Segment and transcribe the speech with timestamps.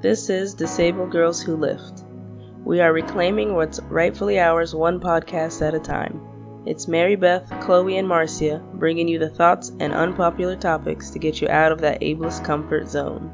[0.00, 2.04] This is Disabled Girls Who Lift.
[2.64, 6.20] We are reclaiming what's rightfully ours one podcast at a time.
[6.66, 11.40] It's Mary Beth, Chloe, and Marcia bringing you the thoughts and unpopular topics to get
[11.40, 13.28] you out of that ableist comfort zone.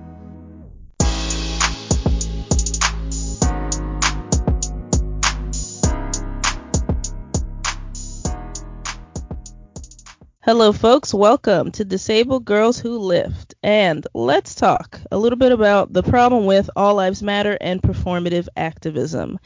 [10.44, 11.14] Hello, folks.
[11.14, 13.54] Welcome to Disabled Girls Who Lift.
[13.62, 18.46] And let's talk a little bit about the problem with All Lives Matter and performative
[18.54, 19.38] activism.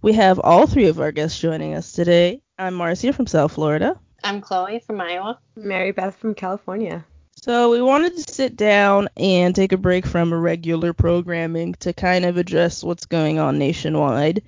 [0.00, 2.40] We have all three of our guests joining us today.
[2.56, 3.98] I'm Marcia from South Florida.
[4.22, 5.40] I'm Chloe from Iowa.
[5.56, 7.04] Mary Beth from California.
[7.42, 12.24] So, we wanted to sit down and take a break from regular programming to kind
[12.24, 14.44] of address what's going on nationwide.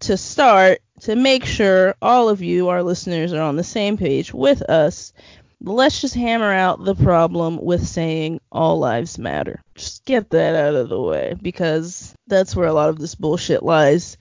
[0.00, 4.32] To start, to make sure all of you, our listeners, are on the same page
[4.32, 5.12] with us,
[5.60, 9.62] let's just hammer out the problem with saying all lives matter.
[9.74, 13.62] Just get that out of the way because that's where a lot of this bullshit
[13.62, 14.16] lies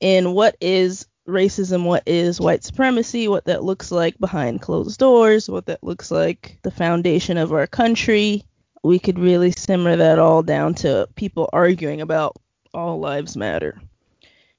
[0.00, 5.48] in what is racism, what is white supremacy, what that looks like behind closed doors,
[5.48, 8.44] what that looks like the foundation of our country.
[8.82, 12.36] We could really simmer that all down to people arguing about
[12.74, 13.80] all lives matter.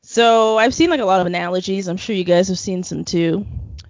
[0.03, 1.87] So I've seen like a lot of analogies.
[1.87, 3.47] I'm sure you guys have seen some too.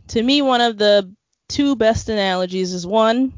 [0.10, 1.12] To me, one of the
[1.50, 3.34] two best analogies is one,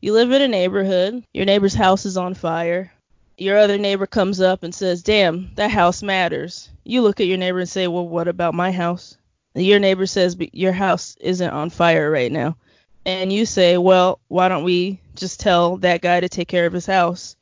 [0.00, 2.92] you live in a neighborhood, your neighbor's house is on fire.
[3.36, 6.70] Your other neighbor comes up and says, Damn, that house matters.
[6.84, 9.16] You look at your neighbor and say, Well, what about my house?
[9.56, 12.56] Your neighbor says, But your house isn't on fire right now.
[13.04, 16.72] And you say, Well, why don't we just tell that guy to take care of
[16.72, 17.34] his house?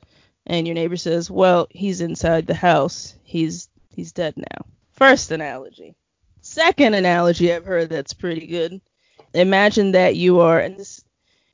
[0.47, 3.15] And your neighbor says, Well, he's inside the house.
[3.23, 4.67] He's he's dead now.
[4.93, 5.95] First analogy.
[6.41, 8.81] Second analogy I've heard that's pretty good
[9.35, 11.05] imagine that you are in this,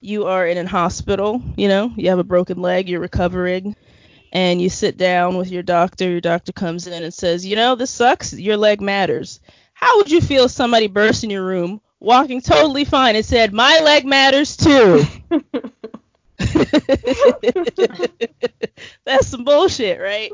[0.01, 3.77] you are in a hospital, you know, you have a broken leg, you're recovering,
[4.33, 6.09] and you sit down with your doctor.
[6.09, 8.33] Your doctor comes in and says, you know, this sucks.
[8.33, 9.41] Your leg matters.
[9.73, 13.53] How would you feel if somebody burst in your room, walking totally fine, and said,
[13.53, 15.05] my leg matters too?
[19.05, 20.31] That's some bullshit, right?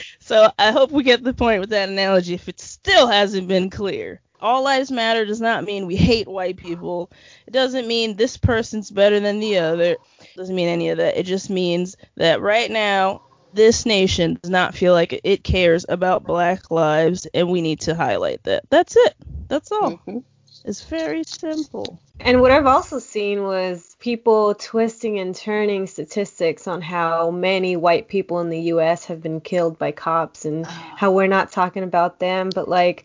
[0.20, 3.70] so I hope we get the point with that analogy if it still hasn't been
[3.70, 7.10] clear all lives matter does not mean we hate white people.
[7.46, 9.92] It doesn't mean this person's better than the other.
[9.92, 10.00] It
[10.36, 11.16] doesn't mean any of that.
[11.16, 13.22] It just means that right now
[13.52, 17.94] this nation does not feel like it cares about black lives and we need to
[17.94, 18.64] highlight that.
[18.70, 19.14] That's it.
[19.48, 19.92] That's all.
[19.92, 20.18] Mm-hmm.
[20.64, 22.00] It's very simple.
[22.20, 28.08] And what I've also seen was people twisting and turning statistics on how many white
[28.08, 32.18] people in the US have been killed by cops and how we're not talking about
[32.18, 33.04] them, but like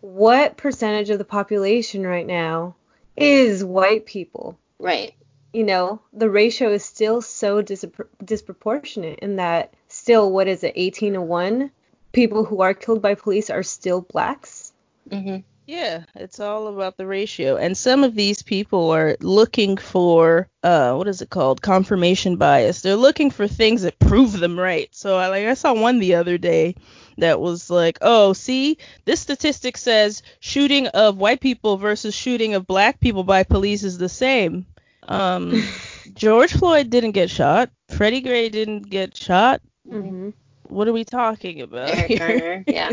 [0.00, 2.74] what percentage of the population right now
[3.16, 4.58] is white people?
[4.78, 5.14] Right.
[5.52, 11.14] You know, the ratio is still so disproportionate in that still, what is it, 18
[11.14, 11.70] to 1?
[12.12, 14.72] People who are killed by police are still blacks.
[15.10, 15.38] Mm-hmm.
[15.66, 17.56] Yeah, it's all about the ratio.
[17.56, 21.62] And some of these people are looking for uh what is it called?
[21.62, 22.82] Confirmation bias.
[22.82, 24.88] They're looking for things that prove them right.
[24.92, 26.74] So I like I saw one the other day
[27.18, 32.66] that was like, "Oh, see, this statistic says shooting of white people versus shooting of
[32.66, 34.66] black people by police is the same."
[35.04, 35.62] Um
[36.14, 37.70] George Floyd didn't get shot.
[37.88, 39.60] Freddie Gray didn't get shot.
[39.88, 40.30] Mm-hmm
[40.72, 41.90] what are we talking about?
[41.90, 42.90] Eric Garner, yeah.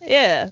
[0.00, 0.50] yeah,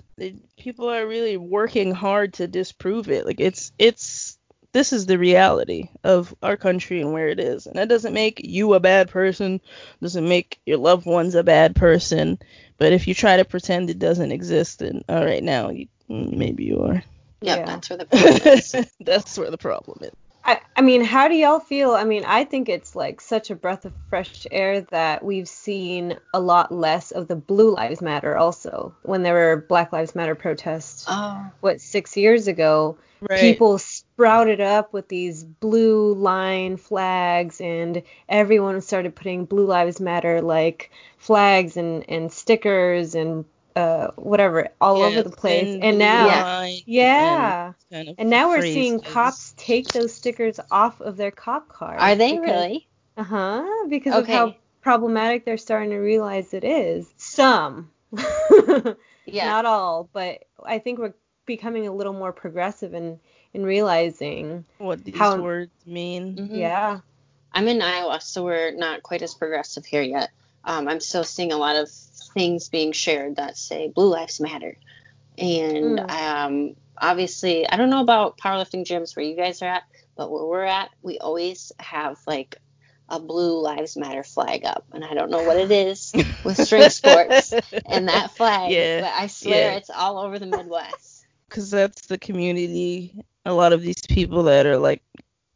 [0.57, 3.25] people are really working hard to disprove it.
[3.25, 4.37] Like it's it's
[4.73, 7.67] this is the reality of our country and where it is.
[7.67, 9.59] And that doesn't make you a bad person,
[10.01, 12.39] doesn't make your loved ones a bad person.
[12.77, 16.63] But if you try to pretend it doesn't exist, then all right now you, maybe
[16.63, 17.03] you are.
[17.41, 18.75] Yep, yeah, that's where the problem is.
[18.99, 20.11] that's where the problem is.
[20.43, 21.91] I, I mean, how do y'all feel?
[21.91, 26.17] I mean, I think it's like such a breath of fresh air that we've seen
[26.33, 28.95] a lot less of the Blue Lives Matter also.
[29.03, 31.45] When there were Black Lives Matter protests, oh.
[31.59, 33.39] what, six years ago, right.
[33.39, 40.41] people sprouted up with these blue line flags and everyone started putting Blue Lives Matter
[40.41, 43.45] like flags and, and stickers and
[43.75, 45.79] uh whatever all yeah, over the place.
[45.81, 47.73] and now yeah, yeah.
[47.91, 52.01] Kind of and now we're seeing cops take those stickers off of their cop cars
[52.01, 52.87] are they because, really?
[53.17, 54.33] Uh-huh because okay.
[54.33, 57.07] of how problematic they're starting to realize it is.
[57.17, 57.91] Some.
[59.25, 59.45] Yeah.
[59.47, 61.13] Not all but i think we're
[61.45, 63.19] becoming a little more progressive in
[63.53, 66.35] in realizing what these how, words mean.
[66.35, 66.55] Mm-hmm.
[66.55, 66.99] yeah.
[67.53, 70.31] I'm in iowa so we're not quite as progressive here yet
[70.65, 71.89] um, i'm still seeing a lot of
[72.33, 74.77] things being shared that say Blue Lives Matter.
[75.37, 76.11] And mm.
[76.11, 79.83] um, obviously, I don't know about powerlifting gyms where you guys are at,
[80.15, 82.57] but where we're at, we always have like
[83.09, 86.13] a Blue Lives Matter flag up, and I don't know what it is
[86.43, 87.53] with strength sports
[87.85, 89.77] and that flag, yeah, but I swear yeah.
[89.77, 91.17] it's all over the Midwest.
[91.49, 93.13] Because that's the community.
[93.43, 95.03] A lot of these people that are like,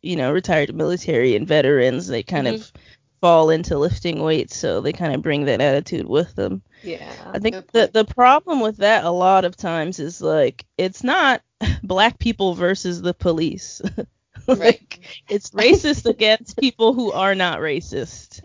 [0.01, 2.55] you know, retired military and veterans, they kind mm-hmm.
[2.57, 2.73] of
[3.21, 6.61] fall into lifting weights, so they kind of bring that attitude with them.
[6.83, 7.11] Yeah.
[7.31, 11.41] I think the the problem with that a lot of times is like it's not
[11.83, 13.81] black people versus the police.
[14.47, 14.99] like right.
[15.29, 18.41] it's racist against people who are not racist.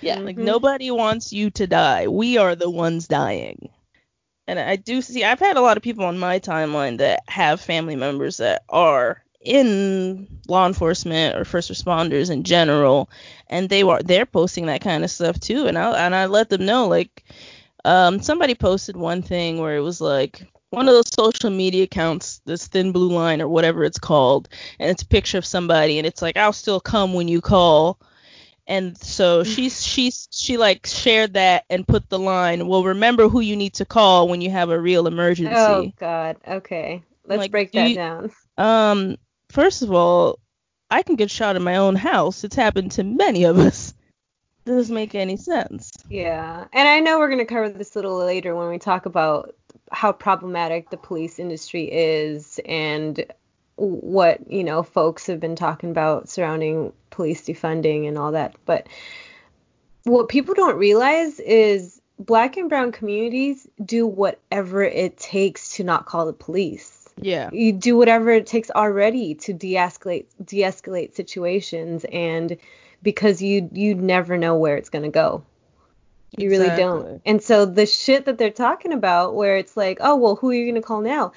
[0.00, 0.18] Yeah.
[0.18, 0.44] Like mm-hmm.
[0.44, 2.08] nobody wants you to die.
[2.08, 3.70] We are the ones dying.
[4.46, 7.60] And I do see I've had a lot of people on my timeline that have
[7.60, 13.08] family members that are in law enforcement or first responders in general
[13.50, 16.48] and they were they're posting that kind of stuff too and I and I let
[16.48, 17.24] them know like
[17.84, 22.40] um somebody posted one thing where it was like one of those social media accounts,
[22.44, 24.48] this thin blue line or whatever it's called,
[24.78, 27.98] and it's a picture of somebody, and it's like I'll still come when you call.
[28.66, 33.40] And so she's she's she like shared that and put the line, well remember who
[33.40, 35.56] you need to call when you have a real emergency.
[35.56, 36.36] Oh God.
[36.46, 37.02] Okay.
[37.26, 38.30] Let's like, break that you, down.
[38.56, 39.16] Um,
[39.50, 40.38] first of all,
[40.90, 42.44] I can get shot in my own house.
[42.44, 43.94] It's happened to many of us.
[44.64, 45.90] Doesn't make any sense.
[46.08, 49.54] Yeah, and I know we're gonna cover this a little later when we talk about
[49.90, 53.24] how problematic the police industry is and
[53.76, 58.86] what you know folks have been talking about surrounding police defunding and all that but
[60.04, 66.04] what people don't realize is black and brown communities do whatever it takes to not
[66.04, 72.56] call the police yeah you do whatever it takes already to de-escalate de-escalate situations and
[73.02, 75.42] because you you never know where it's going to go
[76.36, 76.68] you exactly.
[76.68, 77.22] really don't.
[77.26, 80.54] And so the shit that they're talking about, where it's like, oh, well, who are
[80.54, 81.32] you going to call now?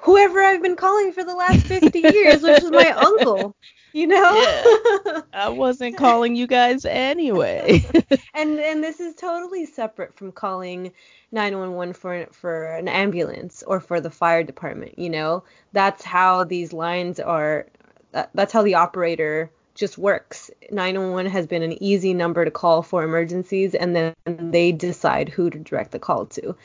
[0.00, 3.54] Whoever I've been calling for the last 50 years, which is my uncle.
[3.92, 5.00] You know?
[5.04, 5.20] Yeah.
[5.32, 7.84] I wasn't calling you guys anyway.
[8.34, 10.92] and and this is totally separate from calling
[11.32, 15.44] 911 for for an ambulance or for the fire department, you know?
[15.72, 17.66] That's how these lines are
[18.12, 20.50] that, that's how the operator just works.
[20.70, 25.50] 911 has been an easy number to call for emergencies, and then they decide who
[25.50, 26.56] to direct the call to.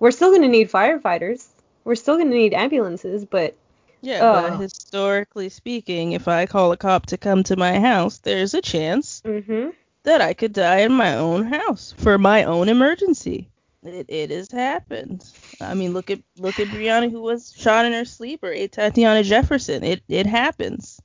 [0.00, 1.46] We're still going to need firefighters.
[1.84, 3.56] We're still going to need ambulances, but
[4.00, 8.18] yeah, uh, but historically speaking, if I call a cop to come to my house,
[8.18, 9.70] there's a chance mm-hmm.
[10.02, 13.48] that I could die in my own house for my own emergency.
[13.82, 15.26] It, it has happened.
[15.60, 19.22] I mean, look at look at Breonna who was shot in her sleep, or Tatiana
[19.22, 19.84] Jefferson.
[19.84, 21.00] It it happens.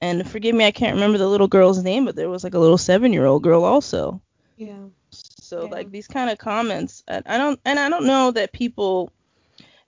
[0.00, 2.58] And forgive me, I can't remember the little girl's name, but there was like a
[2.58, 4.20] little seven year old girl also.
[4.56, 4.88] Yeah.
[5.10, 5.70] So yeah.
[5.70, 9.10] like these kind of comments, I, I don't, and I don't know that people.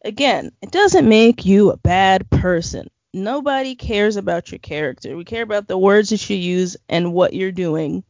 [0.05, 2.89] Again, it doesn't make you a bad person.
[3.13, 5.17] Nobody cares about your character.
[5.17, 8.05] We care about the words that you use and what you're doing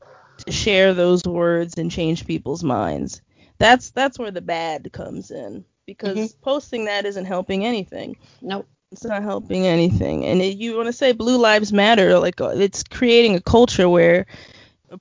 [0.45, 3.23] to share those words and change people's minds.
[3.59, 6.43] That's that's where the bad comes in because mm-hmm.
[6.43, 8.17] posting that isn't helping anything.
[8.43, 8.67] Nope.
[8.93, 10.25] It's not helping anything.
[10.25, 13.89] And it, you want to say Blue Lives Matter, like uh, it's creating a culture
[13.89, 14.27] where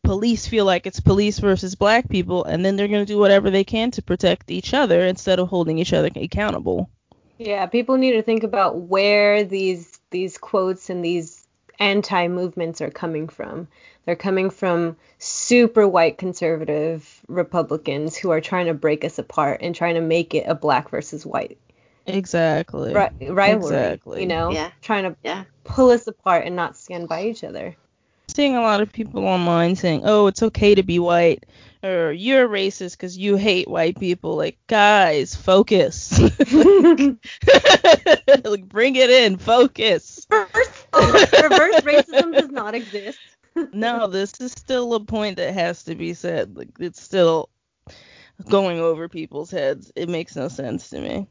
[0.03, 3.49] police feel like it's police versus black people, and then they're going to do whatever
[3.49, 6.89] they can to protect each other instead of holding each other accountable.
[7.37, 11.45] Yeah, people need to think about where these these quotes and these
[11.79, 13.67] anti movements are coming from.
[14.05, 19.75] They're coming from super white conservative Republicans who are trying to break us apart and
[19.75, 21.57] trying to make it a black versus white
[22.07, 22.93] Exactly.
[22.93, 23.75] Ri- rivalry.
[23.75, 24.21] Exactly.
[24.21, 24.71] You know, yeah.
[24.81, 25.43] trying to yeah.
[25.63, 27.75] pull us apart and not stand by each other.
[28.29, 31.45] Seeing a lot of people online saying, "Oh, it's okay to be white,"
[31.83, 36.19] or "You're racist because you hate white people." Like, guys, focus.
[36.51, 37.19] like,
[38.67, 40.25] bring it in, focus.
[40.29, 43.19] First, reverse racism does not exist.
[43.73, 46.55] no, this is still a point that has to be said.
[46.57, 47.49] Like, it's still
[48.49, 49.91] going over people's heads.
[49.95, 51.27] It makes no sense to me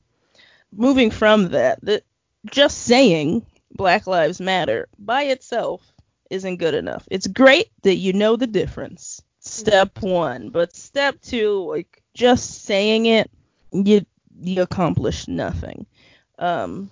[0.72, 2.02] moving from that, that
[2.50, 5.82] just saying Black Lives Matter by itself
[6.30, 7.06] isn't good enough.
[7.10, 9.22] It's great that you know the difference.
[9.40, 13.30] Step one, but step two, like just saying it,
[13.72, 14.04] you
[14.40, 15.86] you accomplish nothing.
[16.38, 16.90] Um,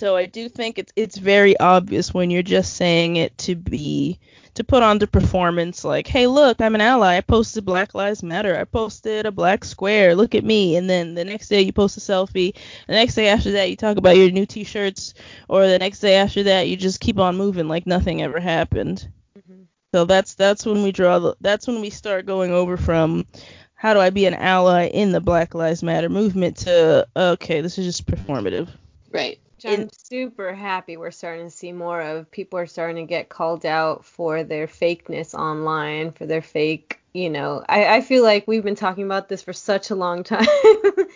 [0.00, 4.18] so I do think it's it's very obvious when you're just saying it to be
[4.54, 7.18] to put on the performance like, hey, look, I'm an ally.
[7.18, 8.56] I posted Black Lives Matter.
[8.56, 10.14] I posted a black square.
[10.14, 10.76] Look at me.
[10.76, 12.56] And then the next day you post a selfie.
[12.86, 15.12] The next day after that you talk about your new T-shirts,
[15.48, 19.06] or the next day after that you just keep on moving like nothing ever happened.
[19.38, 19.64] Mm-hmm.
[19.92, 23.26] So that's that's when we draw the that's when we start going over from
[23.74, 27.76] how do I be an ally in the Black Lives Matter movement to okay, this
[27.76, 28.68] is just performative.
[29.12, 29.38] Right.
[29.64, 32.30] I'm super happy we're starting to see more of.
[32.30, 37.28] People are starting to get called out for their fakeness online, for their fake you
[37.28, 40.46] know, I, I feel like we've been talking about this for such a long time.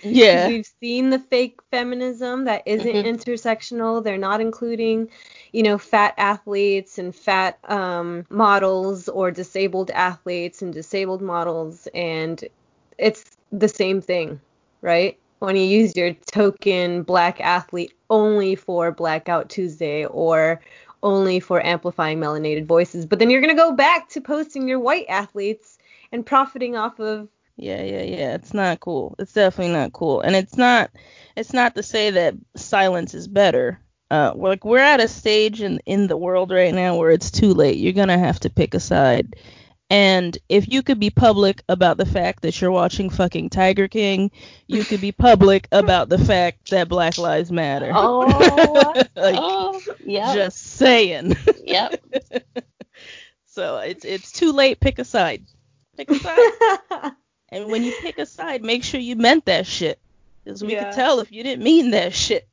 [0.03, 0.49] yeah.
[0.49, 3.09] We've seen the fake feminism that isn't mm-hmm.
[3.09, 4.03] intersectional.
[4.03, 5.11] They're not including,
[5.53, 11.87] you know, fat athletes and fat um, models or disabled athletes and disabled models.
[11.95, 12.43] And
[12.99, 14.41] it's the same thing,
[14.81, 15.19] right?
[15.45, 20.61] When you use your token black athlete only for Blackout Tuesday or
[21.03, 23.05] only for amplifying melanated voices.
[23.05, 25.79] But then you're going to go back to posting your white athletes
[26.13, 28.35] and profiting off of yeah yeah yeah.
[28.35, 29.15] It's not cool.
[29.19, 30.21] It's definitely not cool.
[30.21, 30.91] And it's not
[31.37, 33.79] it's not to say that silence is better.
[34.11, 37.55] Uh like we're at a stage in in the world right now where it's too
[37.55, 37.77] late.
[37.77, 39.37] You're gonna have to pick a side
[39.91, 44.31] and if you could be public about the fact that you're watching fucking Tiger King,
[44.67, 47.91] you could be public about the fact that Black Lives Matter.
[47.95, 48.21] Oh,
[49.17, 50.35] like, oh yeah.
[50.35, 51.37] Just saying.
[51.65, 52.03] Yep.
[53.47, 54.81] so it's it's too late.
[54.81, 55.45] Pick a side.
[55.97, 57.13] Pick a side.
[57.51, 60.01] and when you pick a side, make sure you meant that shit.
[60.45, 60.85] Because we yeah.
[60.85, 62.49] could tell if you didn't mean that shit.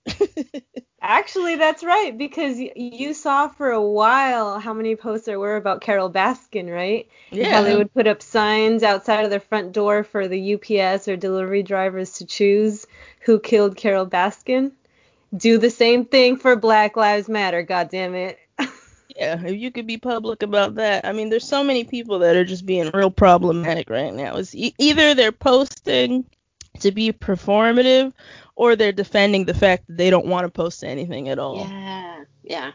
[1.02, 2.16] Actually, that's right.
[2.16, 7.08] Because you saw for a while how many posts there were about Carole Baskin, right?
[7.32, 7.56] Yeah.
[7.56, 11.16] How they would put up signs outside of their front door for the UPS or
[11.16, 12.86] delivery drivers to choose
[13.22, 14.74] who killed Carole Baskin.
[15.36, 18.38] Do the same thing for Black Lives Matter, God damn it.
[19.18, 21.06] Yeah, if you could be public about that.
[21.06, 24.38] I mean, there's so many people that are just being real problematic right now.
[24.38, 26.26] It's e- either they're posting
[26.80, 28.14] to be performative
[28.56, 31.68] or they're defending the fact that they don't want to post anything at all.
[31.68, 32.72] Yeah, yeah.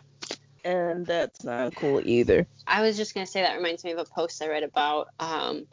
[0.65, 2.47] And that's not cool either.
[2.67, 5.67] I was just gonna say that reminds me of a post I read about um,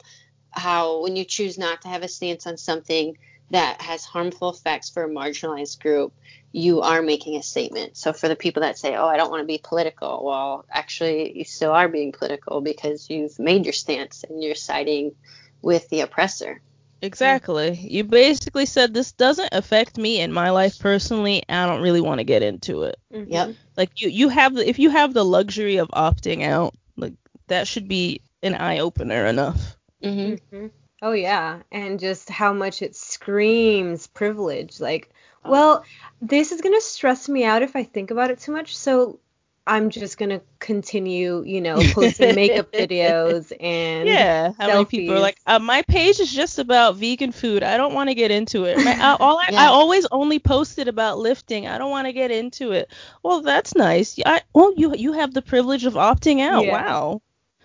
[0.52, 3.16] how when you choose not to have a stance on something
[3.50, 6.12] that has harmful effects for a marginalized group,
[6.52, 7.96] you are making a statement.
[7.96, 11.36] So for the people that say, "Oh, I don't want to be political," well, actually,
[11.36, 15.16] you still are being political because you've made your stance and you're siding
[15.60, 16.60] with the oppressor.
[17.02, 17.74] Exactly.
[17.74, 21.42] You basically said this doesn't affect me in my life personally.
[21.48, 22.96] I don't really want to get into it.
[23.12, 23.32] Mm-hmm.
[23.32, 23.54] Yep.
[23.76, 27.14] Like you, you have the if you have the luxury of opting out, like
[27.48, 29.76] that should be an eye opener enough.
[30.02, 30.56] Mm-hmm.
[30.56, 30.66] mm-hmm.
[31.02, 34.80] Oh yeah, and just how much it screams privilege.
[34.80, 35.10] Like
[35.44, 35.84] well,
[36.22, 38.76] this is going to stress me out if I think about it too much.
[38.76, 39.20] So
[39.66, 44.52] I'm just gonna continue, you know, posting makeup videos and yeah.
[44.58, 44.72] How selfies.
[44.72, 47.62] many people are like, uh, my page is just about vegan food.
[47.62, 48.76] I don't want to get into it.
[48.76, 49.62] My, I, all I, yeah.
[49.62, 51.66] I always only posted about lifting.
[51.66, 52.92] I don't want to get into it.
[53.22, 54.18] Well, that's nice.
[54.24, 56.66] I, well, you you have the privilege of opting out.
[56.66, 56.72] Yeah.
[56.72, 57.22] Wow.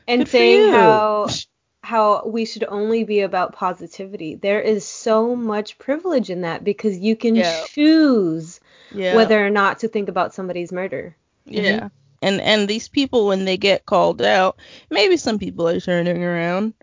[0.08, 1.28] And Good saying how
[1.84, 4.36] how we should only be about positivity.
[4.36, 7.64] There is so much privilege in that because you can yeah.
[7.68, 8.60] choose
[8.92, 11.16] whether or not to think about somebody's murder.
[11.50, 11.62] Yeah.
[11.62, 11.88] Mm-hmm.
[12.22, 14.58] And and these people when they get called out,
[14.90, 16.74] maybe some people are turning around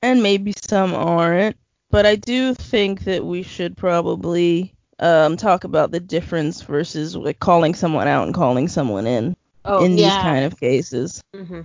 [0.00, 1.56] and maybe some aren't,
[1.90, 7.38] but I do think that we should probably um, talk about the difference versus like
[7.38, 10.04] calling someone out and calling someone in oh, in yeah.
[10.04, 11.22] these kind of cases.
[11.34, 11.62] Mm-hmm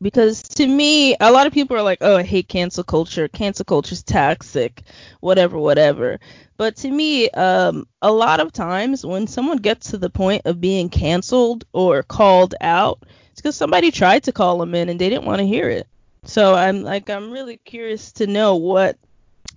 [0.00, 3.28] because to me a lot of people are like oh i hate cancel culture.
[3.28, 4.82] Cancel culture is toxic.
[5.20, 6.20] Whatever whatever.
[6.56, 10.60] But to me um, a lot of times when someone gets to the point of
[10.60, 13.02] being canceled or called out
[13.32, 15.86] it's because somebody tried to call them in and they didn't want to hear it.
[16.24, 18.98] So i'm like i'm really curious to know what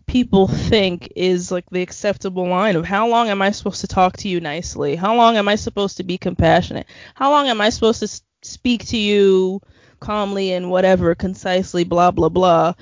[0.07, 4.17] people think is like the acceptable line of how long am i supposed to talk
[4.17, 4.95] to you nicely?
[4.95, 6.87] How long am i supposed to be compassionate?
[7.15, 9.61] How long am i supposed to speak to you
[10.01, 12.73] calmly and whatever, concisely, blah, blah, blah,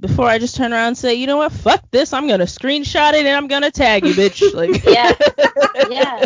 [0.00, 3.14] before I just turn around and say, you know what, fuck this, I'm gonna screenshot
[3.14, 4.42] it and I'm gonna tag you, bitch.
[4.54, 5.12] Like, yeah,
[5.90, 6.24] yeah.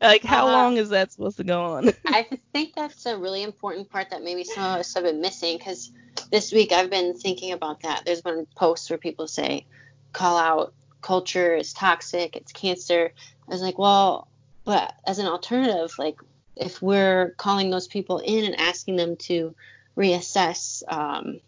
[0.00, 1.90] Like, how uh, long is that supposed to go on?
[2.06, 5.58] I think that's a really important part that maybe some of us have been missing
[5.58, 5.92] because
[6.30, 8.02] this week I've been thinking about that.
[8.04, 9.66] There's been posts where people say,
[10.12, 13.12] call out culture is toxic, it's cancer.
[13.48, 14.28] I was like, well,
[14.64, 16.16] but as an alternative, like,
[16.56, 19.54] if we're calling those people in and asking them to
[19.98, 21.40] reassess um,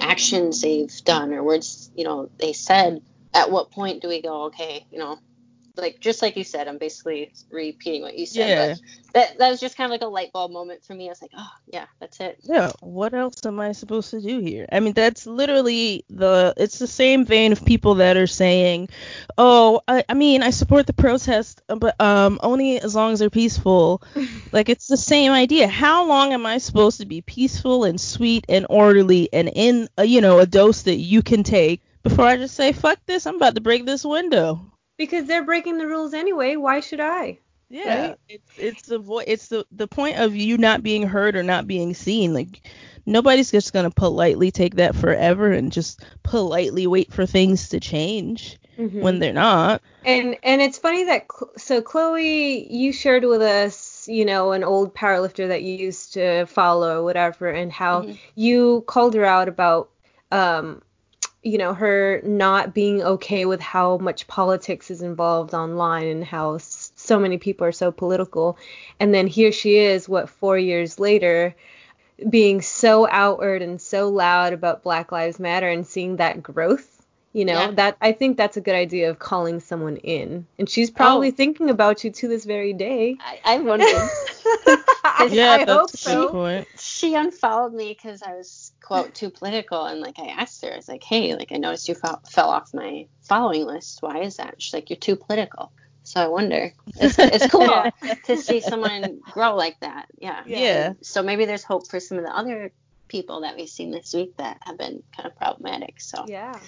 [0.00, 3.00] actions they've done or words you know they said
[3.32, 5.18] at what point do we go okay you know
[5.76, 8.48] like just like you said, I'm basically repeating what you said.
[8.48, 8.74] Yeah.
[9.14, 11.06] That that was just kind of like a light bulb moment for me.
[11.06, 12.40] I was like, oh yeah, that's it.
[12.42, 12.72] Yeah.
[12.80, 14.66] What else am I supposed to do here?
[14.70, 16.54] I mean, that's literally the.
[16.56, 18.88] It's the same vein of people that are saying,
[19.38, 23.30] oh, I, I mean, I support the protest, but um, only as long as they're
[23.30, 24.02] peaceful.
[24.52, 25.68] like it's the same idea.
[25.68, 30.04] How long am I supposed to be peaceful and sweet and orderly and in a,
[30.04, 31.82] you know a dose that you can take?
[32.02, 34.72] Before I just say fuck this, I'm about to break this window
[35.06, 36.56] because they're breaking the rules anyway.
[36.56, 37.38] Why should I?
[37.68, 38.18] Yeah, Right?
[38.28, 41.66] it's it's the vo- it's the the point of you not being heard or not
[41.66, 42.34] being seen.
[42.34, 42.60] Like
[43.06, 48.58] nobody's just gonna politely take that forever and just politely wait for things to change
[48.78, 49.00] Mhm.
[49.02, 49.82] when they're not.
[50.04, 54.94] And and it's funny that so Chloe, you shared with us, you know, an old
[54.94, 58.18] powerlifter that you used to follow or whatever, and how Mhm.
[58.34, 59.90] you called her out about,
[60.30, 60.82] um,
[61.42, 66.58] you know, her not being okay with how much politics is involved online and how
[66.58, 68.56] so many people are so political,
[69.00, 71.54] and then here she is, what four years later.
[72.28, 76.91] Being so outward and so loud about Black Lives Matter and seeing that growth
[77.32, 77.70] you know Yeah.
[77.72, 81.34] that i think that's a good idea of calling someone in and she's probably Oh.
[81.34, 83.88] thinking about you to this very day I, I wondered.
[85.04, 86.68] I, yeah, I that's hope a so good point.
[86.78, 90.76] she unfollowed me because I was quote too political, and like I asked her, I
[90.76, 93.98] was like, "Hey, like I noticed you fell, fell off my following list.
[94.00, 95.72] Why is that?" She's like, "You're too political."
[96.04, 96.72] So I wonder.
[96.96, 97.84] It's, it's cool
[98.24, 100.06] to see someone grow like that.
[100.18, 100.42] Yeah.
[100.46, 100.94] Yeah.
[101.02, 102.72] So maybe there's hope for some of the other
[103.08, 106.00] people that we've seen this week that have been kind of problematic.
[106.00, 106.58] So yeah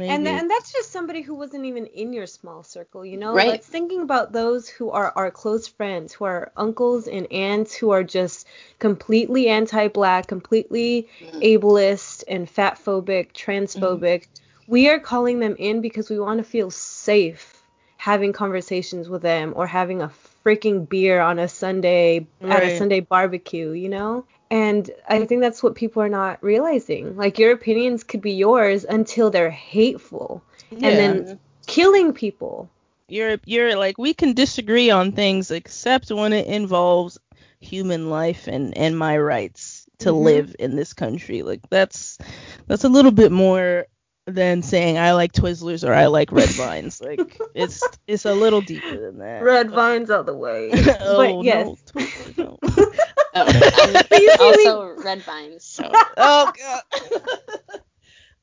[0.00, 0.14] Maybe.
[0.14, 3.34] and th- and that's just somebody who wasn't even in your small circle you know
[3.34, 3.48] Right.
[3.48, 7.90] let's thinking about those who are our close friends who are uncles and aunts who
[7.90, 8.46] are just
[8.78, 11.42] completely anti-black completely Mhm.
[11.42, 14.26] ableist and fat phobic transphobic
[14.66, 17.62] we are calling them in because we want to feel safe
[17.98, 20.08] having conversations with them or having a
[20.44, 25.62] freaking beer on a sunday at a sunday barbecue you know and I think that's
[25.62, 27.16] what people are not realizing.
[27.16, 30.88] Like your opinions could be yours until they're hateful yeah.
[30.88, 32.68] and then killing people.
[33.08, 37.16] you're you're like we can disagree on things except when it involves
[37.60, 40.22] human life and and my rights to Mhm.
[40.24, 42.18] live in this country like that's
[42.66, 43.86] that's a little bit more
[44.30, 47.00] than saying i like twizzlers or i like red vines.
[47.00, 49.42] Like it's it's a little deeper than that.
[49.42, 50.70] Red vines out the way.
[51.00, 51.66] oh but yes.
[51.66, 52.58] no Twizzlers, no.
[52.62, 52.92] Oh,
[53.34, 55.64] I'm Do also red vines.
[55.64, 55.90] So.
[56.16, 57.80] Oh god.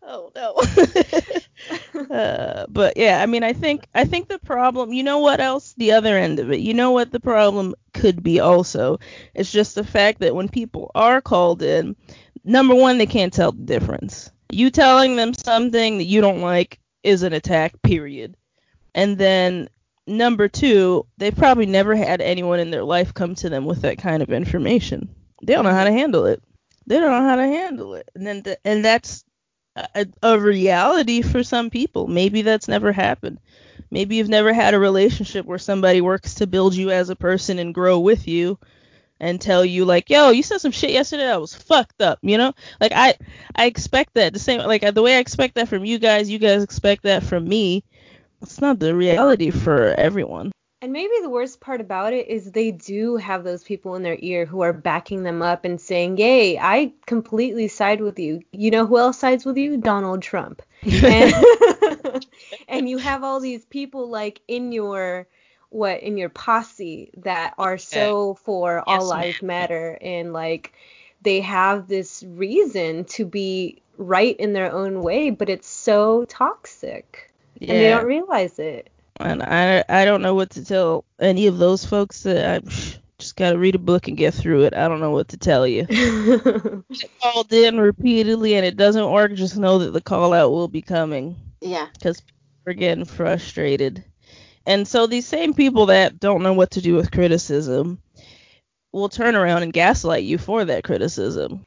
[0.02, 0.56] Oh no.
[2.16, 5.74] Uh, but yeah i mean i think i think the problem you know what else?
[5.78, 6.60] The other end of it.
[6.60, 9.00] You know what the problem could be also?
[9.34, 11.96] It's just the fact that when people are called in
[12.44, 16.80] number one they can't tell the difference you telling them something that you don't like
[17.04, 18.36] is an attack period.
[18.96, 19.70] And then
[20.06, 23.98] number two they've probably never had anyone in their life come to them with that
[23.98, 25.10] kind of information.
[25.44, 26.42] They don't know how to handle it.
[26.86, 28.10] They don't know how to handle it.
[28.16, 29.24] And then th- and that's
[29.76, 32.08] a, a reality for some people.
[32.08, 33.40] Maybe that's never happened.
[33.92, 37.60] Maybe you've never had a relationship where somebody works to build you as a person
[37.60, 38.58] and grow with you
[39.20, 42.38] and tell you like yo you said some shit yesterday that was fucked up you
[42.38, 43.16] know like i
[43.56, 46.40] i expect that the same like the way i expect that from you guys you
[46.40, 47.84] guys expect that from me
[48.42, 52.70] it's not the reality for everyone And maybe the worst part about it is they
[52.70, 56.60] do have those people in their ear who are backing them up and saying, Yay,
[56.60, 58.44] I completely side with you.
[58.52, 59.78] You know who else sides with you?
[59.78, 60.62] Donald Trump.
[60.84, 61.34] And,
[62.68, 65.28] and you have all these people like in your
[65.70, 70.74] what in your posse that are so for all Yes, lives matter and like
[71.22, 77.32] they have this reason to be right in their own way but it's so toxic
[77.60, 81.48] yeah and they don't realize it and I I don't know what to tell any
[81.48, 82.68] of those folks that I
[83.20, 84.76] just gotta read a book and get through it.
[84.76, 85.86] I don't know what to tell you.
[87.22, 89.34] Called in repeatedly and it doesn't work.
[89.34, 91.88] Just know that the call out will be coming yeah.
[91.94, 92.22] because
[92.66, 94.04] we're getting frustrated.
[94.68, 98.00] And so these same people that don't know what to do with criticism
[98.92, 101.66] will turn around and gaslight you for that criticism.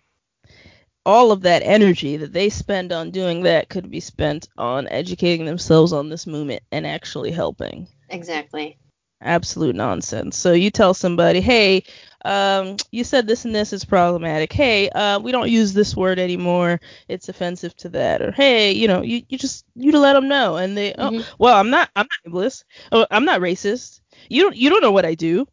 [1.06, 5.46] All of that energy that they spend on doing that could be spent on educating
[5.46, 8.78] themselves on this movement and actually helping Exactly.
[9.22, 10.36] absolute nonsense.
[10.36, 11.84] So you tell somebody, hey,
[12.24, 14.52] um, you said this and this is problematic.
[14.52, 16.80] Hey, uh, we don't use this word anymore.
[17.08, 18.22] It's offensive to that.
[18.22, 21.24] Or hey, you know, you, you just you to let them know, and they, oh,
[21.38, 22.64] well, I'm not I'm not ableist.
[22.92, 24.00] Oh, I'm not racist.
[24.28, 25.46] You don't you don't know what I do.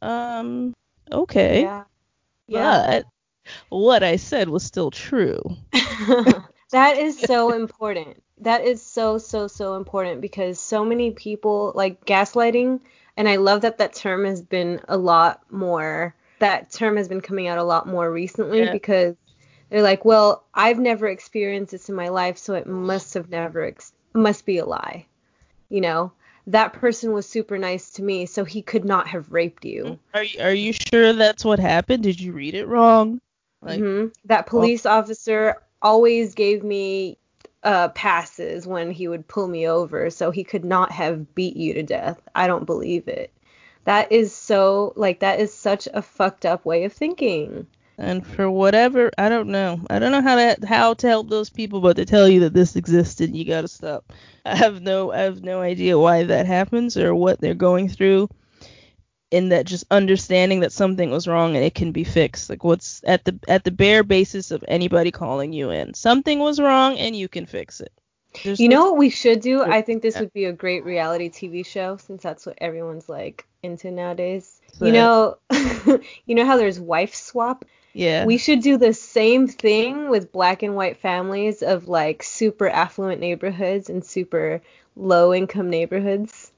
[0.00, 0.74] Um,
[1.10, 1.84] okay, yeah
[2.48, 3.06] yeah but
[3.68, 5.40] what I said was still true.
[5.72, 8.22] that is so important.
[8.38, 12.80] That is so so so important because so many people like gaslighting
[13.16, 17.20] and I love that that term has been a lot more that term has been
[17.20, 18.72] coming out a lot more recently Yeah.
[18.72, 19.14] because
[19.70, 23.62] they're like, "Well, I've never experienced this in my life, so it must have never
[23.62, 25.06] ex- must be a lie."
[25.68, 26.12] You know,
[26.48, 29.98] that person was super nice to me, so he could not have raped you.
[30.12, 32.02] Are you, are you sure that's what happened?
[32.02, 33.20] Did you read it wrong?
[33.62, 37.18] Like, hmm That police officer always gave me
[37.64, 41.74] uh, passes when he would pull me over, so he could not have beat you
[41.74, 42.20] to death.
[42.34, 43.32] I don't believe it.
[43.84, 47.66] That is so like that is such a fucked up way of thinking.
[47.98, 49.80] And for whatever, I don't know.
[49.90, 52.54] I don't know how to how to help those people, but to tell you that
[52.54, 54.12] this existed, you gotta stop.
[54.44, 58.28] I have no I have no idea why that happens or what they're going through.
[59.32, 62.48] In that just understanding that something was wrong and it can be fixed.
[62.50, 65.94] Like what's at the at the bare basis of anybody calling you in.
[65.94, 67.92] Something was wrong and you can fix it.
[68.44, 69.62] There's you no know what we should do?
[69.62, 73.08] Oh, I think this would be a great reality TV show since that's what everyone's
[73.08, 74.60] like into nowadays.
[74.74, 75.38] So, you know,
[76.26, 77.64] you know how there's wife swap.
[77.92, 78.24] Yeah.
[78.24, 83.20] We should do the same thing with black and white families of like super affluent
[83.20, 84.62] neighborhoods and super
[84.96, 86.50] low income neighborhoods.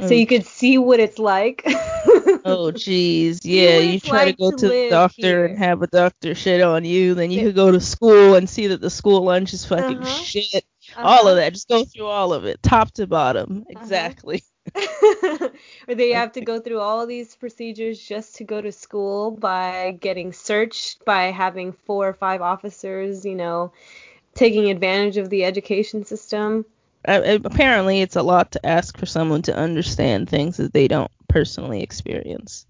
[0.00, 0.08] Mm.
[0.08, 1.62] So you could see what it's like.
[1.66, 3.40] oh jeez.
[3.42, 5.44] Yeah, you try like to go to, to the doctor here.
[5.44, 8.68] and have a doctor shit on you, then you could go to school and see
[8.68, 10.22] that the school lunch is fucking uh-huh.
[10.22, 10.64] shit.
[10.96, 11.02] Uh-huh.
[11.02, 11.52] All of that.
[11.52, 13.64] Just go through all of it, top to bottom.
[13.68, 13.80] Uh-huh.
[13.80, 14.42] Exactly.
[15.88, 19.96] or they have to go through all these procedures just to go to school by
[20.00, 23.72] getting searched by having four or five officers, you know,
[24.34, 26.64] taking advantage of the education system.
[27.06, 31.10] Uh, apparently, it's a lot to ask for someone to understand things that they don't
[31.28, 32.66] personally experience.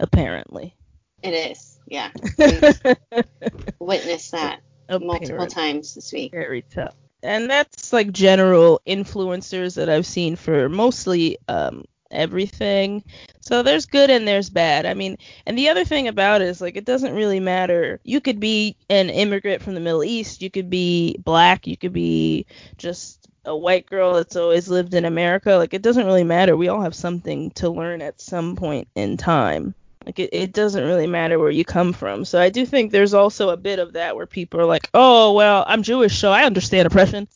[0.00, 0.74] Apparently.
[1.22, 2.10] It is, yeah.
[3.78, 6.32] witnessed that multiple times this week.
[6.32, 13.04] Very tough and that's like general influencers that I've seen for mostly um, everything.
[13.40, 14.86] So there's good and there's bad.
[14.86, 18.00] I mean, and the other thing about it is like it doesn't really matter.
[18.04, 21.92] You could be an immigrant from the Middle East, you could be black, you could
[21.92, 23.17] be just
[23.48, 25.56] a white girl that's always lived in America.
[25.56, 26.56] Like it doesn't really matter.
[26.56, 29.74] We all have something to learn at some point in time.
[30.06, 32.24] Like it, it doesn't really matter where you come from.
[32.24, 35.32] So I do think there's also a bit of that where people are like, oh
[35.32, 37.28] well, I'm Jewish, so I understand oppression.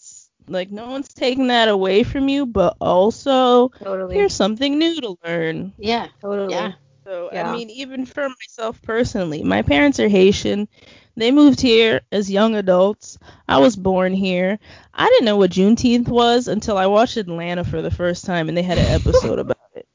[0.48, 4.14] Like no one's taking that away from you, but also totally.
[4.14, 5.72] here's something new to learn.
[5.78, 6.54] Yeah, totally.
[6.54, 6.72] Yeah.
[7.04, 7.50] So yeah.
[7.50, 10.68] I mean, even for myself personally, my parents are Haitian.
[11.16, 13.18] They moved here as young adults.
[13.46, 14.58] I was born here.
[14.94, 18.56] I didn't know what Juneteenth was until I watched Atlanta for the first time, and
[18.56, 19.86] they had an episode about it.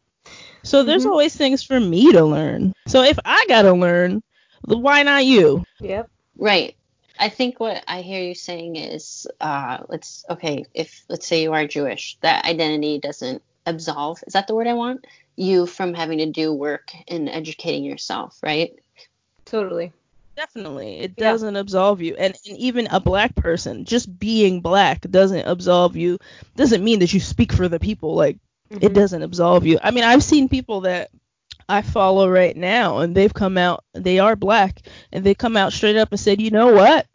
[0.63, 1.11] So there's mm-hmm.
[1.11, 2.73] always things for me to learn.
[2.87, 4.21] So if I gotta learn,
[4.61, 5.63] why not you?
[5.79, 6.09] Yep.
[6.37, 6.75] Right.
[7.19, 11.53] I think what I hear you saying is, uh, let's okay, if let's say you
[11.53, 14.23] are Jewish, that identity doesn't absolve.
[14.27, 15.05] Is that the word I want?
[15.35, 18.77] You from having to do work and educating yourself, right?
[19.45, 19.93] Totally.
[20.37, 21.59] Definitely, it doesn't yeah.
[21.59, 26.19] absolve you, and, and even a black person, just being black doesn't absolve you.
[26.55, 28.15] Doesn't mean that you speak for the people.
[28.15, 28.37] Like
[28.71, 28.85] Mm-hmm.
[28.85, 29.79] It doesn't absolve you.
[29.81, 31.09] I mean, I've seen people that
[31.69, 35.73] I follow right now, and they've come out, they are black, and they come out
[35.73, 37.07] straight up and said, you know what?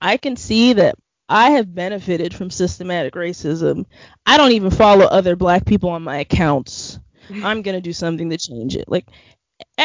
[0.00, 0.96] I can see that
[1.28, 3.86] I have benefited from systematic racism.
[4.26, 6.98] I don't even follow other black people on my accounts.
[7.30, 8.88] I'm going to do something to change it.
[8.88, 9.06] Like,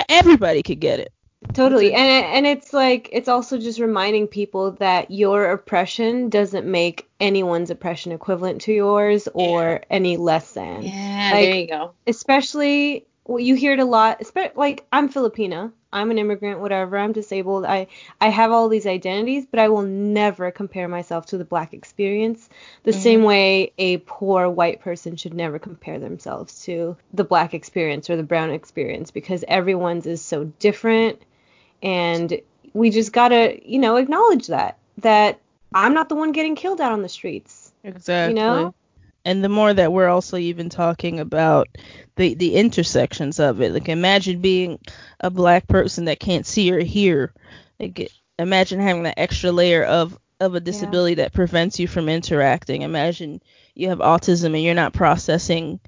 [0.09, 1.11] everybody could get it.
[1.53, 1.93] Totally.
[1.93, 7.69] And and it's like it's also just reminding people that your oppression doesn't make anyone's
[7.69, 9.79] oppression equivalent to yours or yeah.
[9.89, 10.83] any less than.
[10.83, 11.93] Yeah, like, there you go.
[12.07, 14.21] Especially well, you hear it a lot.
[14.55, 15.71] Like I'm Filipina.
[15.91, 16.97] I'm an immigrant, whatever.
[16.97, 17.65] I'm disabled.
[17.65, 17.87] I
[18.21, 22.49] I have all these identities, but I will never compare myself to the black experience.
[22.83, 22.99] The mm-hmm.
[22.99, 28.15] same way a poor white person should never compare themselves to the black experience or
[28.15, 31.21] the brown experience because everyone's is so different
[31.83, 32.41] and
[32.73, 35.39] we just gotta, you know, acknowledge that that
[35.73, 37.73] I'm not the one getting killed out on the streets.
[37.83, 38.39] Exactly.
[38.39, 38.73] You know.
[39.27, 41.67] And the more that we're also even talking about
[42.15, 44.79] the the intersections of it, like imagine being
[45.19, 47.33] a black person that can't see or hear.
[47.77, 48.09] Like
[48.39, 51.25] imagine having that extra layer of of a disability yeah.
[51.25, 52.83] that prevents you from interacting.
[52.83, 53.41] Imagine
[53.75, 55.81] you have autism and you're not processing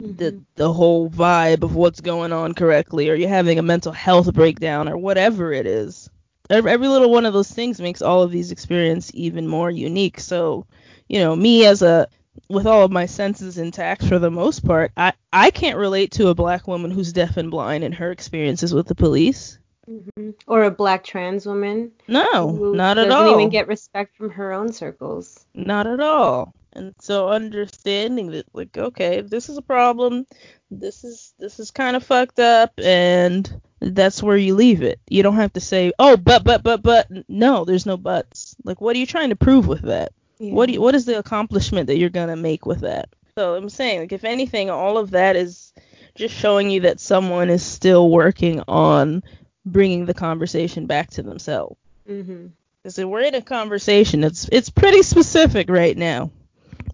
[0.00, 0.38] the mm-hmm.
[0.56, 4.88] the whole vibe of what's going on correctly or you're having a mental health breakdown
[4.88, 6.10] or whatever it is
[6.50, 10.18] every, every little one of those things makes all of these experiences even more unique
[10.18, 10.66] so
[11.08, 12.08] you know me as a
[12.48, 16.28] with all of my senses intact for the most part i i can't relate to
[16.28, 19.58] a black woman who's deaf and blind and her experiences with the police.
[19.90, 20.30] Mm-hmm.
[20.46, 24.52] or a black trans woman no not at all doesn't even get respect from her
[24.52, 25.44] own circles.
[25.54, 26.54] Not at all.
[26.72, 30.24] And so understanding that like okay this is a problem
[30.70, 35.00] this is this is kind of fucked up and that's where you leave it.
[35.10, 37.08] You don't have to say oh but but but but.
[37.28, 38.54] No there's no buts.
[38.62, 40.52] Like what are you trying to prove with that yeah.
[40.54, 44.00] what you, what is the accomplishment that you're gonna make with that so i'm saying
[44.00, 45.72] like if anything all of that is
[46.14, 49.22] just showing you that someone is still working on
[49.64, 51.78] bringing the conversation back to themselves
[52.08, 52.48] mm-hmm.
[52.82, 56.30] because we're in a conversation it's it's pretty specific right now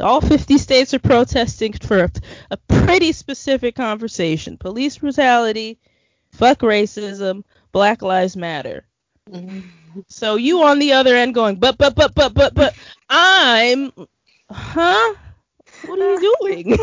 [0.00, 2.10] All 50 states are protesting for a,
[2.52, 5.78] a pretty specific conversation: police brutality,
[6.30, 8.86] fuck racism, Black Lives Matter.
[9.30, 10.00] Mm-hmm.
[10.08, 12.74] So you on the other end going, but but but but but but
[13.08, 13.92] I'm,
[14.50, 15.14] huh?
[15.86, 16.76] What are you doing?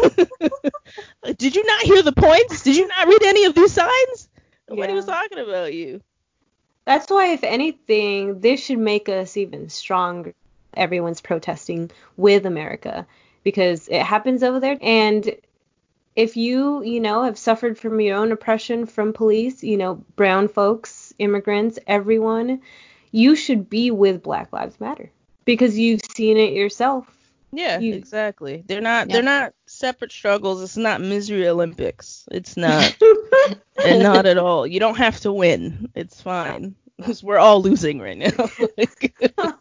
[1.38, 2.63] Did you not hear the points?
[2.63, 4.29] Did you not read any of these signs?
[4.69, 4.95] Nobody yeah.
[4.95, 6.01] was talking about you.
[6.86, 10.34] That's why, if anything, this should make us even stronger.
[10.75, 13.08] Everyone's protesting with America
[13.43, 14.77] because it happens over there.
[14.81, 15.36] And
[16.15, 20.47] if you, you know, have suffered from your own oppression from police, you know, brown
[20.47, 22.62] folks, immigrants, everyone,
[23.12, 25.12] you should be with Black Lives Matter
[25.45, 27.08] because you've seen it yourself.
[27.51, 28.63] Yeah, you, exactly.
[28.67, 29.13] They're not yeah.
[29.13, 30.62] they're not separate struggles.
[30.62, 32.28] It's not misery Olympics.
[32.32, 32.95] It's not.
[33.84, 34.67] and not at all.
[34.67, 35.89] You don't have to win.
[35.95, 36.75] It's fine.
[36.97, 38.32] Because we're all losing right now.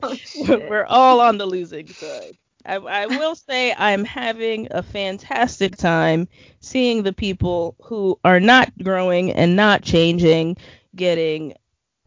[0.03, 0.17] oh,
[0.49, 2.37] we're all on the losing side.
[2.67, 6.29] I, I will say I'm having a fantastic time
[6.61, 10.57] seeing the people who are not growing and not changing
[10.95, 11.55] getting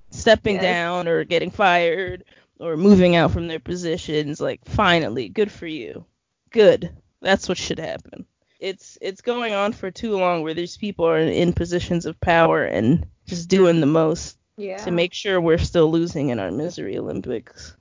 [0.10, 0.64] stepping yes.
[0.64, 2.24] down or getting fired
[2.60, 4.40] or moving out from their positions.
[4.42, 6.06] Like finally, good for you.
[6.50, 6.90] Good.
[7.22, 8.26] That's what should happen.
[8.60, 12.64] It's it's going on for too long where these people are in positions of power
[12.64, 14.78] and just doing the most yeah.
[14.78, 17.76] to make sure we're still losing in our misery Olympics.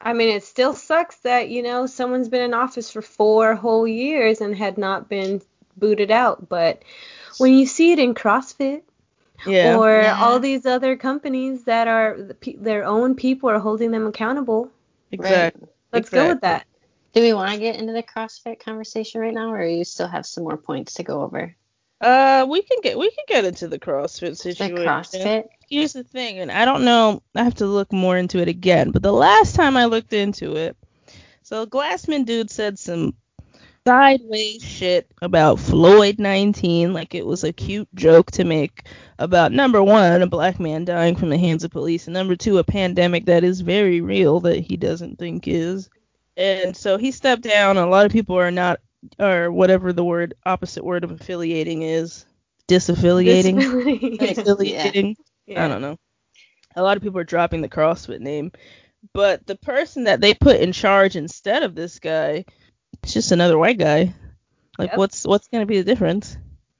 [0.00, 3.88] I mean, it still sucks that, you know, someone's been in office for four whole
[3.88, 5.42] years and had not been
[5.76, 6.48] booted out.
[6.48, 6.82] But
[7.38, 8.82] when you see it in CrossFit
[9.46, 9.76] yeah.
[9.76, 10.22] or yeah.
[10.22, 12.16] all these other companies that are
[12.56, 14.70] their own people are holding them accountable.
[15.10, 15.68] Exactly.
[15.92, 16.18] Let's exactly.
[16.18, 16.66] go with that.
[17.12, 20.26] Do we want to get into the CrossFit conversation right now, or you still have
[20.26, 21.54] some more points to go over?
[22.00, 24.74] Uh, we can get we can get into the CrossFit situation.
[24.74, 25.48] The CrossFit.
[25.68, 27.22] Here's the thing, and I don't know.
[27.34, 28.90] I have to look more into it again.
[28.90, 30.76] But the last time I looked into it,
[31.42, 33.14] so Glassman dude said some
[33.86, 38.88] sideways shit about Floyd 19, like it was a cute joke to make
[39.20, 42.58] about number one, a black man dying from the hands of police, and number two,
[42.58, 45.88] a pandemic that is very real that he doesn't think is.
[46.36, 47.76] And so he stepped down.
[47.76, 48.80] A lot of people are not
[49.20, 52.26] or whatever the word opposite word of affiliating is,
[52.66, 53.56] disaffiliating,
[54.20, 55.16] affiliating.
[55.46, 55.64] Yeah.
[55.64, 55.96] I don't know.
[56.74, 58.50] A lot of people are dropping the CrossFit name,
[59.12, 62.44] but the person that they put in charge instead of this guy,
[63.06, 64.12] it's just another white guy.
[64.76, 64.98] Like, yep.
[64.98, 66.36] what's what's gonna be the difference?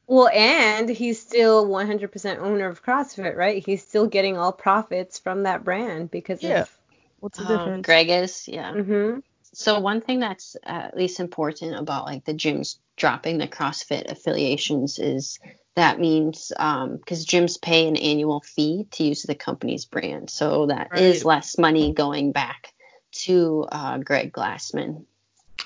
[0.09, 3.65] Well, and he's still 100% owner of CrossFit, right?
[3.65, 6.63] He's still getting all profits from that brand because yeah.
[6.63, 6.79] of
[7.21, 7.87] what's the um, difference?
[7.87, 8.73] Greg is, yeah.
[8.73, 9.21] Mm-hmm.
[9.53, 14.99] So one thing that's at least important about like the gyms dropping the CrossFit affiliations
[14.99, 15.39] is
[15.77, 20.67] that means because um, gyms pay an annual fee to use the company's brand, so
[20.67, 21.03] that right.
[21.03, 22.75] is less money going back
[23.13, 25.05] to uh, Greg Glassman.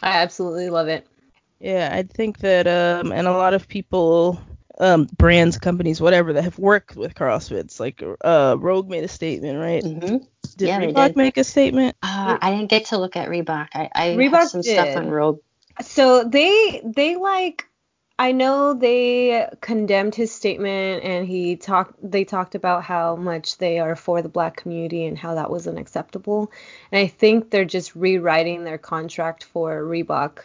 [0.02, 1.06] I absolutely love it.
[1.58, 4.40] Yeah, I think that um, and a lot of people
[4.80, 7.78] um, brands, companies, whatever that have worked with CrossFits.
[7.78, 9.84] Like uh, Rogue made a statement, right?
[9.84, 10.16] Mm-hmm.
[10.56, 11.16] Did yeah, Reebok did.
[11.16, 11.96] make a statement?
[12.02, 13.68] Uh, I didn't get to look at Reebok.
[13.74, 14.72] I, I Reebok have some did.
[14.72, 15.40] stuff on Rogue.
[15.82, 17.66] So they they like
[18.20, 23.78] I know they condemned his statement and he talked they talked about how much they
[23.78, 26.52] are for the black community and how that was unacceptable.
[26.92, 30.40] And I think they're just rewriting their contract for Reebok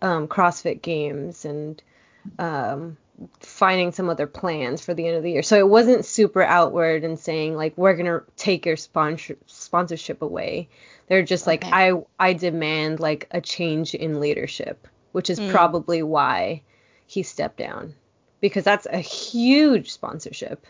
[0.00, 1.82] um, CrossFit games and
[2.38, 2.96] um,
[3.40, 5.42] finding some other plans for the end of the year.
[5.42, 10.70] So it wasn't super outward and saying like we're gonna take your sponsor sponsorship away.
[11.08, 11.64] They're just like.
[11.66, 15.50] I I demand like a change in leadership, which is mm.
[15.50, 16.62] probably why
[17.10, 17.92] he stepped down
[18.40, 20.64] because that's a huge sponsorship.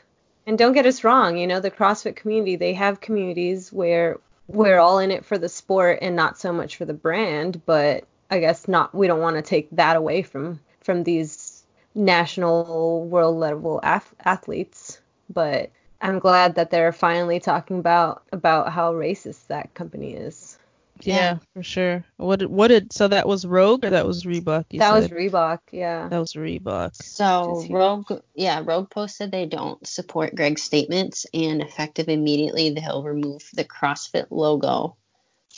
[0.47, 4.79] And don't get us wrong, you know the CrossFit community they have communities where we're
[4.79, 8.39] all in it for the sport and not so much for the brand, but I
[8.41, 11.63] guess not we don't want to take that away from from these
[11.95, 14.99] national world level af- athletes,
[15.29, 20.59] but I'm glad that they're finally talking about about how racist that company is.
[21.07, 22.05] Yeah, yeah for sure.
[22.17, 24.67] What did, what did so that was Rogue or that was Reebok?
[24.79, 25.03] that said?
[25.03, 26.09] was Reebok, yeah.
[26.09, 26.97] That was Reebok.
[26.97, 33.49] So Rogue, yeah, Rogue posted they don't support Greg's statements and effective immediately they'll remove
[33.53, 34.97] the CrossFit logo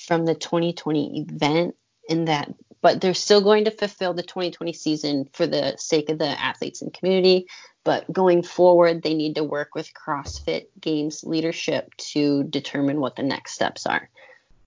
[0.07, 1.75] from the 2020 event
[2.09, 2.53] in that
[2.83, 6.83] but they're still going to fulfill the 2020 season for the sake of the athletes
[6.83, 7.47] and community.
[7.85, 13.23] But going forward, they need to work with CrossFit Games leadership to determine what the
[13.23, 14.11] next steps are.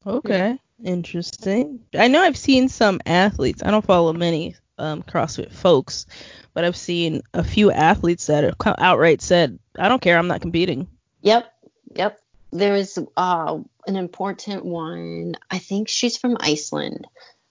[0.06, 1.82] Okay, interesting.
[1.98, 3.64] I know I've seen some athletes.
[3.64, 6.06] I don't follow many um, CrossFit folks,
[6.54, 10.18] but I've seen a few athletes that have outright said, "I don't care.
[10.18, 10.88] I'm not competing."
[11.22, 11.52] Yep,
[11.96, 12.20] yep.
[12.52, 15.36] There is uh, an important one.
[15.50, 17.08] I think she's from Iceland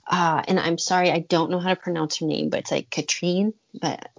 [0.07, 2.91] uh, and I'm sorry, I don't know how to pronounce her name, but it's like
[2.91, 4.11] Katrine, but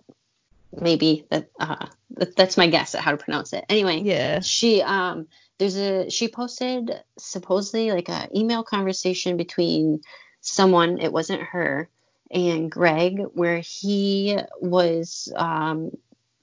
[0.76, 3.66] maybe that, uh, that that's my guess at how to pronounce it.
[3.70, 4.40] Anyway, Yeah.
[4.40, 10.02] she um there's a she posted supposedly like a email conversation between
[10.42, 11.90] someone it wasn't her
[12.32, 15.92] and Greg where he was um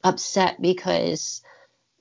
[0.02, 1.42] upset because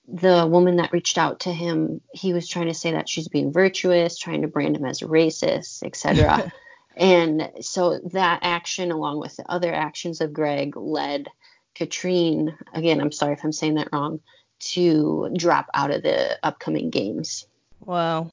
[0.07, 3.51] the woman that reached out to him he was trying to say that she's being
[3.51, 6.51] virtuous trying to brand him as a racist etc
[6.97, 11.27] and so that action along with the other actions of Greg led
[11.75, 14.21] Katrine again I'm sorry if I'm saying that wrong
[14.61, 17.45] to drop out of the upcoming games.
[17.83, 18.31] Wow.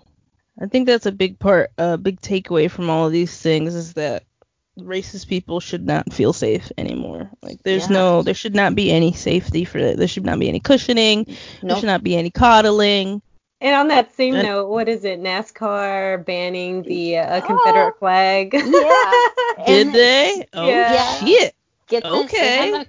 [0.60, 3.94] I think that's a big part, a big takeaway from all of these things is
[3.94, 4.24] that
[4.78, 7.30] racist people should not feel safe anymore.
[7.42, 7.94] Like there's Yeah.
[7.96, 9.96] no, there should not be any safety for that.
[9.96, 11.26] There should not be any cushioning.
[11.62, 13.22] There should not be any coddling.
[13.60, 15.20] And on that same And- note, what is it?
[15.20, 18.52] NASCAR banning the uh, Confederate flag.
[18.54, 18.62] Yeah.
[19.66, 20.46] Did And- they?
[20.52, 21.14] Oh Yeah.
[21.24, 21.54] shit.
[21.88, 22.70] Get this, they Okay.
[22.72, 22.86] have a,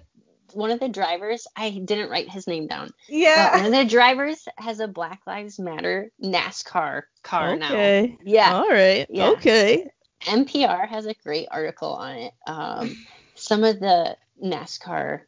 [0.53, 3.55] one of the drivers, I didn't write his name down, yeah.
[3.57, 7.67] one of the drivers has a Black Lives Matter NASCAR car now.
[7.71, 8.17] Okay.
[8.23, 8.53] Yeah.
[8.53, 9.05] All right.
[9.09, 9.29] Yeah.
[9.31, 9.89] Okay.
[10.21, 12.33] NPR has a great article on it.
[12.45, 12.95] Um,
[13.35, 15.21] some of the NASCAR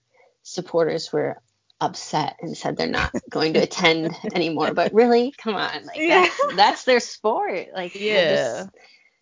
[0.43, 1.38] supporters were
[1.79, 4.73] upset and said they're not going to attend anymore.
[4.73, 6.21] But really, come on, like Yeah.
[6.21, 7.67] that's, that's their sport.
[7.73, 8.34] Like you're Yeah.
[8.63, 8.69] just,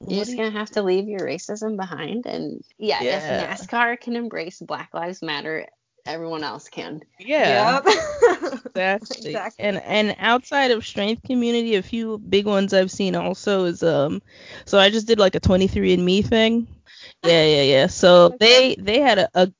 [0.07, 2.25] you're just gonna have to leave your racism behind.
[2.25, 3.53] And yeah, Yeah.
[3.53, 5.67] if NASCAR can embrace Black Lives Matter,
[6.09, 7.03] everyone else can.
[7.19, 7.81] yeah.
[7.85, 7.85] Yep.
[8.75, 9.29] Exactly.
[9.31, 9.65] Exactly.
[9.65, 14.21] And and outside of strength community, a few big ones I've seen also is um
[14.65, 16.67] so I just did like a 23andme thing.
[17.23, 17.87] Yeah, yeah, yeah.
[17.87, 18.37] So Okay.
[18.39, 19.53] they they had a, a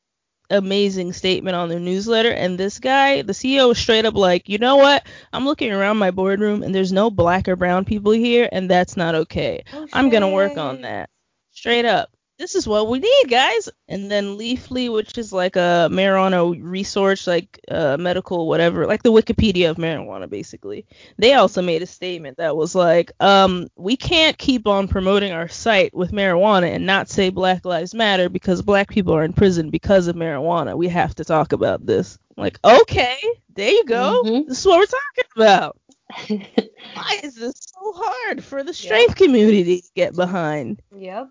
[0.49, 4.57] amazing statement on their newsletter and this guy, the CEO was straight up like, "You
[4.59, 5.05] know what?
[5.33, 8.97] I'm looking around my boardroom and there's no black or brown people here and that's
[8.97, 9.63] not okay.
[9.93, 11.09] I'm going to work on that."
[11.51, 12.09] Straight up.
[12.39, 13.67] This is what we need, guys.
[13.89, 19.12] And then Leafly, which is like a marijuana resource, like uh, medical whatever, like the
[19.12, 20.86] Wikipedia of marijuana, basically.
[21.17, 25.49] They also made a statement that was like, um, we can't keep on promoting our
[25.49, 29.69] site with marijuana and not say Black Lives Matter because black people are in prison
[29.69, 30.78] because of marijuana.
[30.78, 32.17] We have to talk about this.
[32.38, 33.17] I'm like, okay,
[33.54, 34.23] there you go.
[34.25, 34.47] Mhm.
[34.47, 35.78] This is what we're talking about.
[36.93, 40.82] Why is this so hard for the strength community to get behind?
[40.95, 41.30] Yep.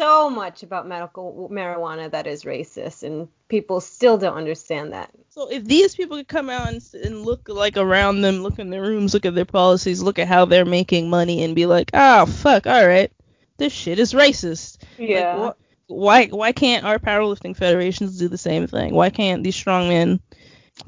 [0.00, 5.10] So much about medical marijuana that is racist, and people still don't understand that.
[5.28, 8.70] So if these people could come out and, and look like around them, look in
[8.70, 11.90] their rooms, look at their policies, look at how they're making money, and be like,
[11.92, 13.12] oh fuck, all right,
[13.58, 14.78] this shit is racist.
[14.96, 15.36] Yeah.
[15.36, 18.94] Like, wh- why why can't our powerlifting federations do the same thing?
[18.94, 20.20] Why can't these strongman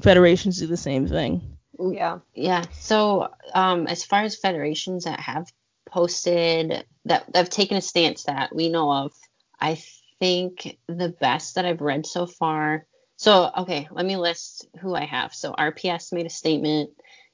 [0.01, 1.53] federations do the same thing?
[1.79, 2.19] yeah.
[2.33, 2.63] Yeah.
[2.79, 5.51] So, um, as far as federations that have
[5.93, 9.13] posted that I've taken a stance that we know of,
[9.59, 9.81] I
[10.19, 12.87] think the best that I've read so far.
[13.17, 15.35] So, okay, let me list who I have.
[15.35, 16.89] So, RPS made a statement,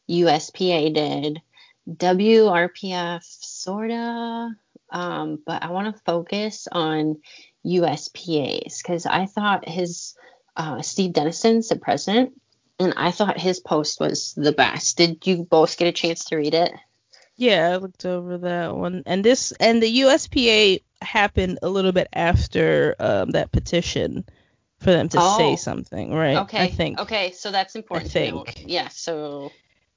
[0.09, 1.41] USPA did,
[1.89, 4.49] WRPF sorta,
[4.91, 7.21] um, but I want to focus on
[7.65, 10.15] USPA's because I thought his
[10.55, 12.33] uh, Steve Denison's the president
[12.79, 14.97] and I thought his post was the best.
[14.97, 16.71] Did you both get a chance to read it?
[17.39, 22.09] Yeah, I looked over that one, and this and the USPA happened a little bit
[22.11, 24.25] after um, that petition
[24.79, 25.37] for them to Oh.
[25.37, 26.37] say something, right?
[26.39, 26.63] Okay.
[26.63, 26.99] I think.
[26.99, 28.11] Okay, so that's important.
[28.11, 28.43] to know.
[28.43, 28.63] think.
[28.67, 28.89] Yeah.
[28.89, 29.53] So.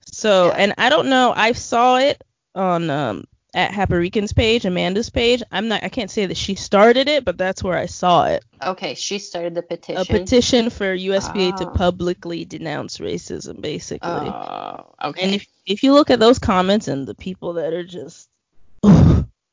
[0.06, 0.54] So, Yeah.
[0.56, 1.32] and I don't know.
[1.34, 2.22] I saw it
[2.54, 5.42] on um at Happerican's page, Amanda's page.
[5.52, 5.84] I'm not.
[5.84, 8.44] I can't say that she started it, but that's where I saw it.
[8.64, 10.00] Okay, she started the petition.
[10.00, 11.70] A petition for USPA to Ah.
[11.74, 14.08] publicly denounce racism, basically.
[14.08, 15.22] Oh, okay.
[15.24, 18.28] And if if you look at those comments and the people that are just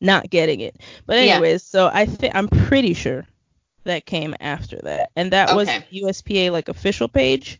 [0.01, 0.77] not getting it.
[1.05, 1.33] But Yeah.
[1.35, 3.25] anyways, so I think I'm pretty sure
[3.83, 7.59] that came after that, and that was USPA like official page.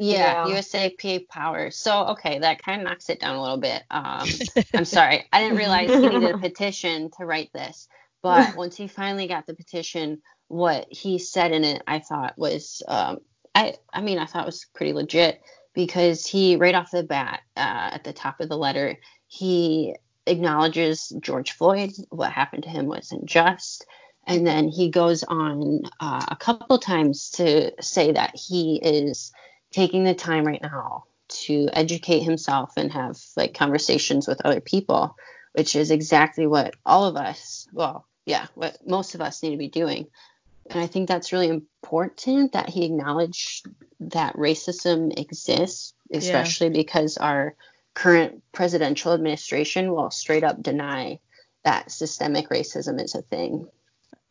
[0.00, 0.58] Yeah, Yeah.
[0.58, 1.70] USAPA power.
[1.70, 3.82] So okay, that kind of knocks it down a little bit.
[3.90, 4.28] Um,
[4.74, 7.88] I'm sorry, I didn't realize he needed a petition to write this.
[8.22, 12.82] But once he finally got the petition, what he said in it, I thought was,
[12.88, 13.18] um,
[13.54, 15.40] I, I mean, I thought was pretty legit
[15.74, 18.96] because he right off the bat, uh, at the top of the letter,
[19.26, 19.94] he
[20.26, 21.92] acknowledges George Floyd.
[22.10, 23.86] What happened to him was unjust.
[24.26, 29.32] And then he goes on uh, a couple times to say that he is
[29.70, 35.16] taking the time right now to educate himself and have like conversations with other people,
[35.52, 39.56] which is exactly what all of us, well, yeah, what most of us need to
[39.56, 40.06] be doing.
[40.68, 43.66] And I think that's really important that he acknowledged
[44.00, 47.54] that racism exists, especially because our
[47.94, 51.18] current presidential administration will straight up deny
[51.64, 53.68] that systemic racism is a thing.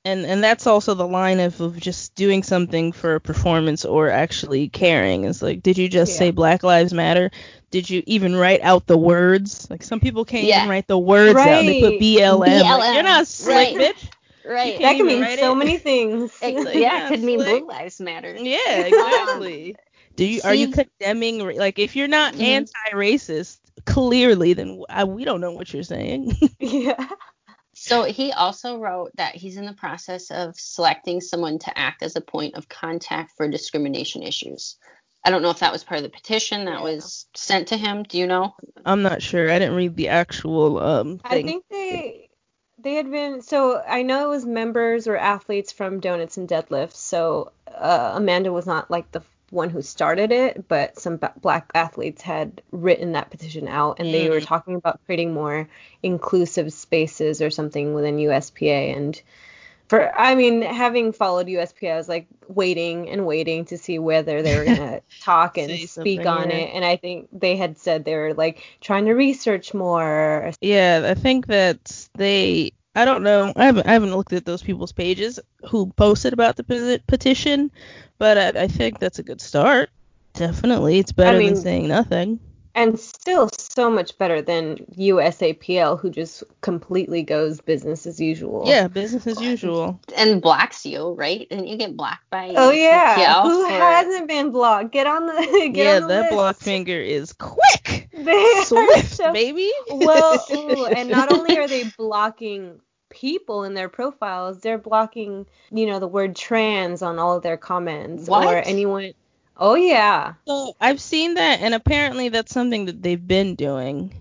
[0.05, 4.09] And and that's also the line of, of just doing something for a performance or
[4.09, 5.25] actually caring.
[5.25, 6.17] It's like, did you just Yeah.
[6.19, 7.31] say Black Lives Matter?
[7.71, 9.69] Did you even write out the words?
[9.69, 10.59] Like some people can't Yeah.
[10.59, 11.61] even write the words out.
[11.63, 11.99] They put Right.
[12.01, 12.79] BLM.
[12.79, 13.95] Like, You're not slick, right.
[13.95, 14.09] bitch.
[14.45, 14.79] Right.
[14.79, 15.55] that can mean so it.
[15.55, 16.31] many things.
[16.41, 17.59] Ex- Like, yeah, yeah, it could mean slick.
[17.59, 18.35] Blue Lives Matter.
[18.39, 19.75] Yeah, exactly.
[20.15, 22.41] Do you are you condemning like if you're not Mhm.
[22.41, 26.33] anti-racist clearly then I, we don't know what you're saying.
[26.59, 27.07] yeah.
[27.81, 32.15] So he also wrote that he's in the process of selecting someone to act as
[32.15, 34.77] a point of contact for discrimination issues.
[35.23, 36.83] I don't know if that was part of the petition that Yeah.
[36.83, 38.03] was sent to him.
[38.03, 38.55] Do you know?
[38.85, 39.49] I'm not sure.
[39.49, 42.29] I didn't read the actual um I think they
[42.79, 46.95] they had been so I know it was members or athletes from Donuts and Deadlifts.
[46.95, 49.21] So uh, Amanda was not like the
[49.51, 54.13] one who started it, but some ba- black athletes had written that petition out, and
[54.13, 54.41] they were Mm.
[54.41, 55.69] talking about creating more
[56.03, 58.91] inclusive spaces or something within USPA.
[58.95, 59.21] And
[59.89, 64.41] for I mean, having followed USPA, I was like waiting and waiting to see whether
[64.43, 66.51] they were gonna talk and Say speak on yeah.
[66.51, 66.71] it.
[66.73, 71.13] And I think they had said they were like trying to research more Yeah, I
[71.13, 72.71] think that they.
[72.95, 73.53] I don't know.
[73.55, 73.87] I haven't.
[73.87, 77.71] I haven't looked at those people's pages who posted about the petition,
[78.17, 79.89] but I, I think that's a good start.
[80.33, 82.39] Definitely, it's better mean- than saying nothing.
[82.75, 88.63] And still so much better than USAPL, who just completely goes business as usual.
[88.65, 89.99] Yeah, business as usual.
[90.15, 91.47] And blocks you, right?
[91.49, 93.15] Didn't you get blocked by Oh yeah.
[93.17, 94.91] USPL Who for- hasn't been blocked?
[94.91, 95.33] Get on the
[95.73, 96.33] get yeah, on the that list.
[96.33, 99.71] block finger is quick, They swift, so- baby.
[99.89, 105.87] well, ooh, and not only are they blocking people in their profiles, they're blocking, you
[105.87, 109.13] know, the word trans on all of their comments or anyone.
[109.59, 110.33] Oh yeah.
[110.47, 114.13] So I've seen that, and apparently that's something that they've been doing.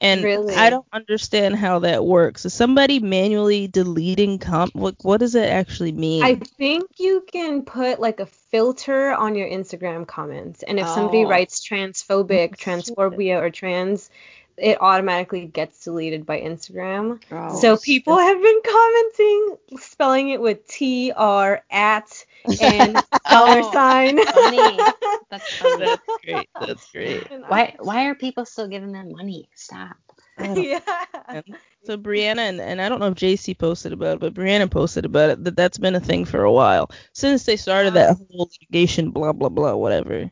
[0.00, 0.54] And Really?
[0.54, 2.44] I don't understand how that works.
[2.44, 4.70] Is somebody manually deleting com?
[4.74, 6.22] What what does it actually mean?
[6.22, 11.24] I think you can put like a filter on your Instagram comments, and if somebody
[11.24, 11.28] Oh.
[11.28, 14.10] writes transphobic, oh, transphobia, or trans,
[14.56, 17.20] it automatically gets deleted by Instagram.
[17.30, 22.24] Oh, so people have been commenting, spelling it with T R at
[22.58, 24.18] and dollar Oh, sign.
[24.32, 24.92] funny.
[25.30, 25.78] That's funny.
[25.78, 26.48] That's great.
[26.60, 27.28] That's great.
[27.46, 29.48] Why why are people still giving them money?
[29.54, 29.96] Stop.
[30.56, 31.42] yeah.
[31.84, 35.04] So Brianna and, and I don't know if JC posted about it, but Brianna posted
[35.04, 38.48] about it that that's been a thing for a while since they started that whole
[38.50, 40.30] litigation, blah blah blah, whatever.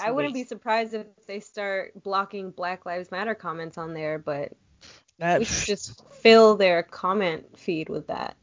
[0.00, 4.52] I wouldn't be surprised if they start blocking Black Lives Matter comments on there, but
[5.18, 8.36] That, we should just fill their comment feed with that.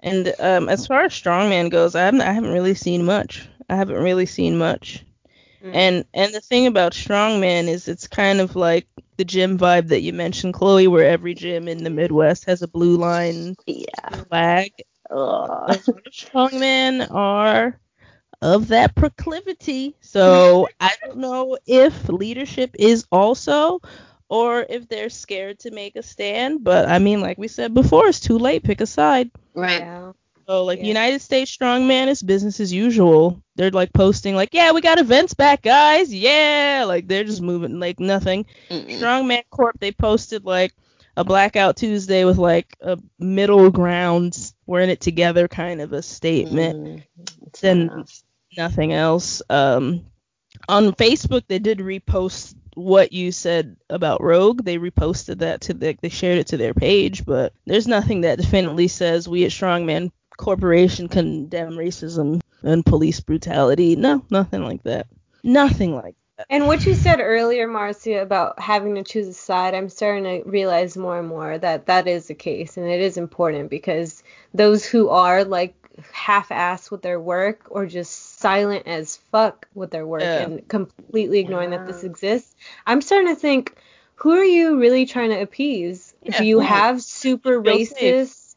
[0.00, 3.46] and um, as far as strongman goes, I haven't I haven't really seen much.
[3.68, 5.04] I haven't really seen much.
[5.62, 5.74] Mm.
[5.74, 8.86] And and the thing about strongman is it's kind of like
[9.18, 12.68] the gym vibe that you mentioned, Chloe, where every gym in the Midwest has a
[12.68, 14.24] blue line Yeah.
[14.30, 14.72] flag.
[15.10, 15.70] Ugh.
[15.70, 15.74] a
[16.06, 17.80] of strongmen are
[18.42, 19.96] of that proclivity.
[20.00, 23.80] So I don't know if leadership is also
[24.28, 26.64] or if they're scared to make a stand.
[26.64, 28.64] But I mean, like we said before, it's too late.
[28.64, 29.30] Pick a side.
[29.54, 29.88] Right.
[29.88, 30.12] Yeah.
[30.48, 30.86] So like Yeah.
[30.86, 33.42] United States Strongman is business as usual.
[33.56, 36.12] They're like posting like, yeah, we got events back, guys.
[36.12, 38.46] Yeah, like they're just moving like nothing.
[38.70, 38.88] Mm-mm.
[38.98, 40.72] Strongman Corp they posted like
[41.18, 46.00] a blackout Tuesday with like a middle ground, we're in it together kind of a
[46.00, 46.78] statement.
[46.78, 47.02] Mm,
[47.46, 48.04] it's Then
[48.56, 49.42] nothing else.
[49.50, 50.06] Um,
[50.66, 54.64] on Facebook they did repost what you said about Rogue.
[54.64, 58.38] They reposted that to the, they shared it to their page, but there's nothing that
[58.38, 63.94] definitely says we at Strongman Corporation condemn racism and police brutality.
[63.96, 65.06] No, nothing like that.
[65.42, 66.46] Nothing like that.
[66.48, 70.48] And what you said earlier, Marcia, about having to choose a side, I'm starting to
[70.48, 74.22] realize more and more that that is the case, and it is important because
[74.54, 75.74] those who are like
[76.12, 80.42] half-assed with their work or just silent as fuck with their work Yeah.
[80.42, 82.54] and completely ignoring that this exists,
[82.86, 83.76] I'm starting to think,
[84.14, 86.14] who are you really trying to appease?
[86.22, 86.68] Yeah, Do you right.
[86.68, 88.47] have super racist,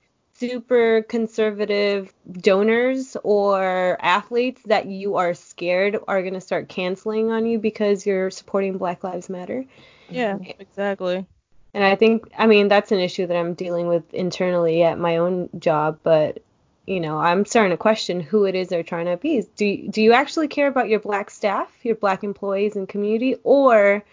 [0.41, 7.45] super conservative donors or athletes that you are scared are going to start canceling on
[7.45, 9.63] you because you're supporting Black Lives Matter?
[10.09, 11.27] Yeah, exactly.
[11.75, 15.17] And I think, I mean, that's an issue that I'm dealing with internally at my
[15.17, 16.41] own job, but
[16.87, 19.45] you know, I'm starting to question who it is they're trying to appease.
[19.55, 23.35] Do you, do you actually care about your black staff, your black employees and community,
[23.43, 24.03] or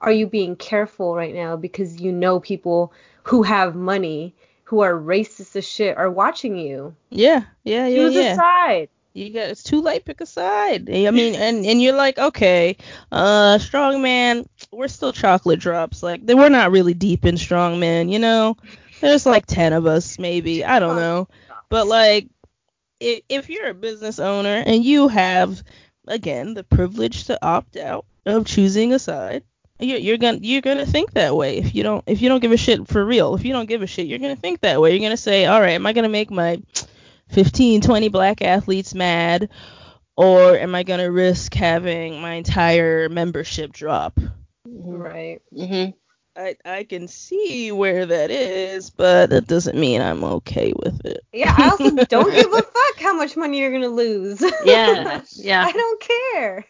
[0.00, 2.90] are you being careful right now because you know people
[3.24, 6.94] who have money who are racist as shit are watching you?
[7.10, 8.32] Yeah, yeah, yeah, Choose yeah.
[8.32, 8.88] a side.
[9.12, 10.04] You got it's too late.
[10.04, 10.90] Pick a side.
[10.90, 12.76] I mean, and and you're like, okay,
[13.12, 16.02] uh, strongman, we're still chocolate drops.
[16.02, 18.56] Like, they- we're not really deep in strongman, you know.
[19.00, 20.64] There's like ten of us, maybe.
[20.64, 21.28] I don't know.
[21.68, 22.28] but like
[23.00, 25.62] if, if you're a business owner and you have
[26.08, 29.42] again the privilege to opt out of choosing a side
[29.80, 32.52] you're, you're gonna you're gonna think that way if you don't if you don't give
[32.52, 34.92] a shit for real if you don't give a shit you're gonna think that way
[34.92, 36.60] you're gonna say all right am i gonna make my
[37.30, 39.48] 15 20 black athletes mad
[40.16, 44.18] or am i gonna risk having my entire membership drop
[44.66, 45.40] Right.
[45.54, 45.86] hmm
[46.36, 51.20] i i can see where that is but that doesn't mean i'm okay with it
[51.32, 54.40] Yeah, I also don't give a fuck how much money you're gonna lose.
[54.64, 55.64] Yeah, yeah.
[55.66, 56.64] I don't care.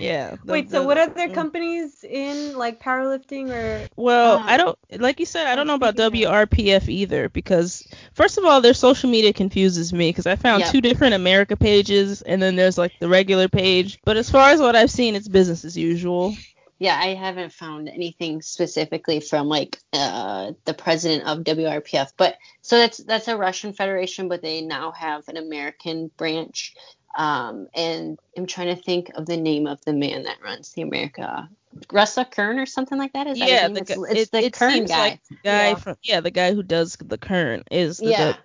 [0.00, 4.56] Yeah the- Wait, so the- what other companies in like powerlifting or Well, Um, I
[4.56, 5.46] don't like you said.
[5.46, 10.08] I don't know about WRPF either because first of all, their social media confuses me
[10.10, 10.72] because I found Yep.
[10.72, 13.98] two different America pages and then there's like the regular page.
[14.04, 16.34] But as far as what I've seen, it's business as usual.
[16.80, 22.76] Yeah, I haven't found anything specifically from like uh, the president of WRPF, but so
[22.78, 26.74] that's that's a Russian federation, but they now have an American branch.
[27.16, 30.82] Um, and I'm trying to think of the name of the man that runs the
[30.82, 31.48] America,
[31.92, 33.26] Russell Kern or something like that.
[33.26, 33.74] Is that yeah, name?
[33.74, 34.98] the, it's, it's it, the it Kern guy.
[34.98, 35.74] like the guy Yeah.
[35.76, 38.36] from yeah the guy who does the current is the Yeah.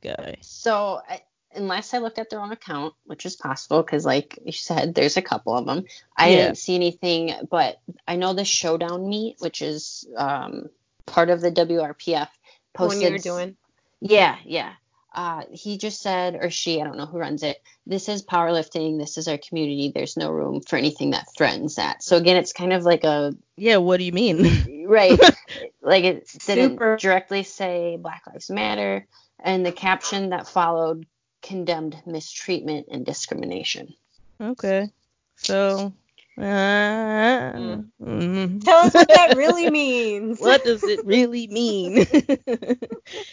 [0.00, 0.36] Guy.
[0.42, 1.22] So I,
[1.54, 5.16] unless I looked at their own account, which is possible, because like you said, there's
[5.16, 5.84] a couple of them.
[6.16, 6.36] I Yeah.
[6.36, 10.68] didn't see anything, but I know the Showdown meet, which is um,
[11.06, 12.28] part of the WRPF,
[12.76, 13.56] the one you were doing?
[14.00, 14.74] Yeah, yeah.
[15.18, 17.60] Uh, he just said, or she, I don't know who runs it.
[17.84, 19.00] This is powerlifting.
[19.00, 19.90] This is our community.
[19.92, 22.04] There's no room for anything that threatens that.
[22.04, 24.86] So again, it's kind of like a Yeah, what do you mean?
[24.86, 25.18] right,
[25.82, 26.96] like it didn't Super.
[26.98, 29.08] directly say Black Lives Matter,
[29.40, 31.04] and the caption that followed
[31.42, 33.94] condemned mistreatment and discrimination.
[34.40, 34.88] okay,
[35.34, 35.92] so.
[36.38, 38.64] Mm.
[38.64, 40.40] Tell us what that really means.
[40.40, 42.06] what does it really mean?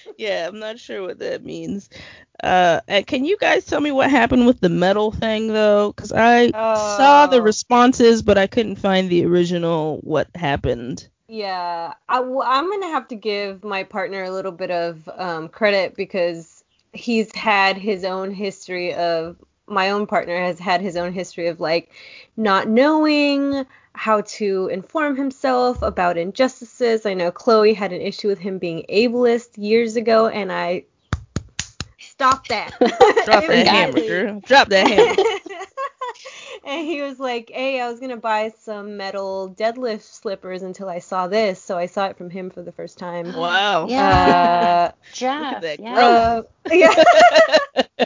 [0.17, 1.89] yeah, I'm not sure what that means.
[2.43, 5.91] Uh, can you guys tell me what happened with the metal thing though?
[5.91, 7.41] Because I saw the Oh.
[7.41, 9.99] responses, but I couldn't find the original.
[10.01, 11.07] What happened?
[11.27, 15.95] Yeah, I, am gonna have to give my partner a little bit of um, credit
[15.95, 19.37] because he's had his own history of.
[19.67, 21.91] My own partner has had his own history of like
[22.37, 27.05] not knowing how to inform himself about injustices.
[27.05, 30.83] I know Chloe had an issue with him being ableist years ago, and I
[31.97, 32.71] stopped that.
[33.25, 34.39] Drop that hammer, girl.
[34.41, 35.39] Drop that hammer.
[36.65, 40.99] and he was like, "Hey, I was gonna buy some metal deadlift slippers until I
[40.99, 43.87] saw this, so I saw it from him for the first time." Wow.
[43.87, 44.91] Yeah.
[44.91, 45.95] Uh, Jeff, that yeah.
[45.95, 46.41] uh,
[46.71, 47.03] yeah.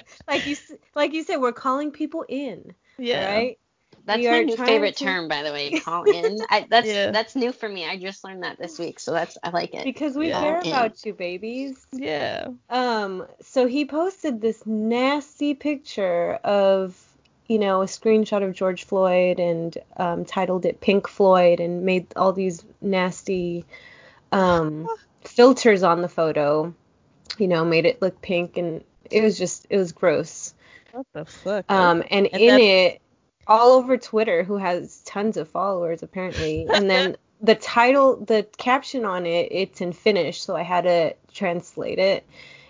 [0.28, 0.56] like you,
[0.96, 3.34] like you said, we're calling people in, yeah.
[3.34, 3.60] right?
[4.06, 5.80] That's we my new favorite to- term, by the way.
[5.86, 6.38] Call in.
[6.50, 7.12] I, that's Yeah.
[7.12, 7.86] that's new for me.
[7.86, 9.84] I just learned that this week, so that's I like it.
[9.84, 10.42] Because we Yeah.
[10.42, 11.86] care about you, babies.
[11.92, 12.48] Yeah.
[12.70, 16.98] Um, so he posted this nasty picture of,
[17.50, 22.08] you know, a screenshot of George Floyd and um, titled it Pink Floyd and made
[22.16, 23.66] all these nasty
[24.32, 24.88] um,
[25.26, 26.74] filters on the photo,
[27.40, 30.54] you know, made it look pink and it was just, it was gross.
[30.92, 31.66] What the fuck?
[31.72, 33.02] Um, and, And in it,
[33.48, 39.06] all over Twitter, who has tons of followers apparently, and then the title, the caption
[39.06, 42.28] on it, it's in Finnish, so I had to translate it.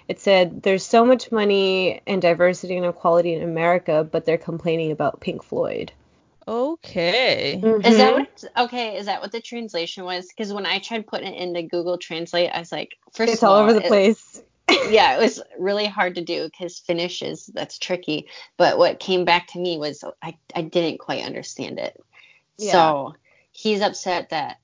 [0.10, 4.92] It said, "There's so much money and diversity and equality in America, but they're complaining
[4.92, 5.92] about Pink Floyd."
[6.48, 7.54] okay.
[7.54, 8.14] Is that Mhm.
[8.14, 8.44] what?
[8.66, 10.28] Okay, is that what the translation was?
[10.28, 13.50] Because when I tried putting it into Google Translate, I was like, first It's of
[13.50, 14.42] all all, over the it- place.
[14.92, 18.28] yeah, it was really hard to do because Finnish is that's tricky.
[18.58, 22.00] But what came back to me was I I didn't quite understand it.
[22.58, 22.72] Yeah.
[22.72, 23.16] So
[23.52, 24.58] he's upset that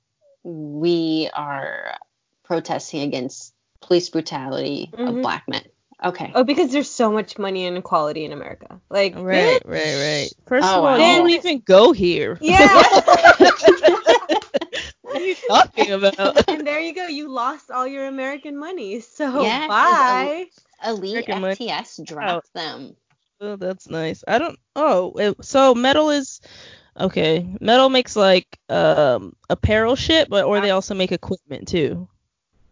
[0.43, 1.97] we are
[2.43, 3.54] protesting against
[3.86, 5.21] police brutality of Mhm.
[5.21, 5.63] black men.
[6.03, 6.31] Okay.
[6.36, 8.81] Oh, because there's so much money and equality in America.
[8.89, 9.65] Like, Right, bitch.
[9.65, 10.29] right, right.
[10.47, 11.11] First Oh, of all, wow.
[11.11, 12.38] you don't even go here.
[12.41, 12.83] Yeah.
[15.01, 16.43] what are you talking about?
[16.49, 17.07] and there you go.
[17.07, 18.99] You lost all your American money.
[18.99, 20.45] So Yeah, 'cause, um, bye.
[20.86, 22.95] Elite American money FTS dropped them.
[23.41, 24.23] Oh, that's nice.
[24.27, 24.57] I don't.
[24.75, 26.41] Oh, it, so metal is
[26.99, 27.45] okay.
[27.61, 32.07] Metal makes like um apparel shit, but or they also make equipment too.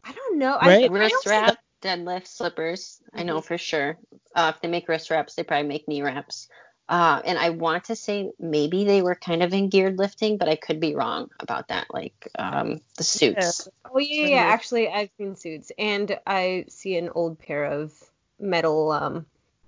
[0.03, 0.57] I don't know.
[0.61, 0.89] Right?
[0.89, 3.01] I, I Wrist don't wrap, deadlift, slippers.
[3.13, 3.27] I Mm-hmm.
[3.27, 3.97] know for sure.
[4.35, 6.47] Uh, if they make wrist wraps, they probably make knee wraps.
[6.89, 10.49] Uh, and I want to say maybe they were kind of in geared lifting, but
[10.49, 11.87] I could be wrong about that.
[11.93, 13.69] Like um, the suits.
[13.85, 14.41] Oh yeah, yeah.
[14.41, 17.93] Actually, I've seen suits, and I see an old pair of
[18.39, 19.25] metal um,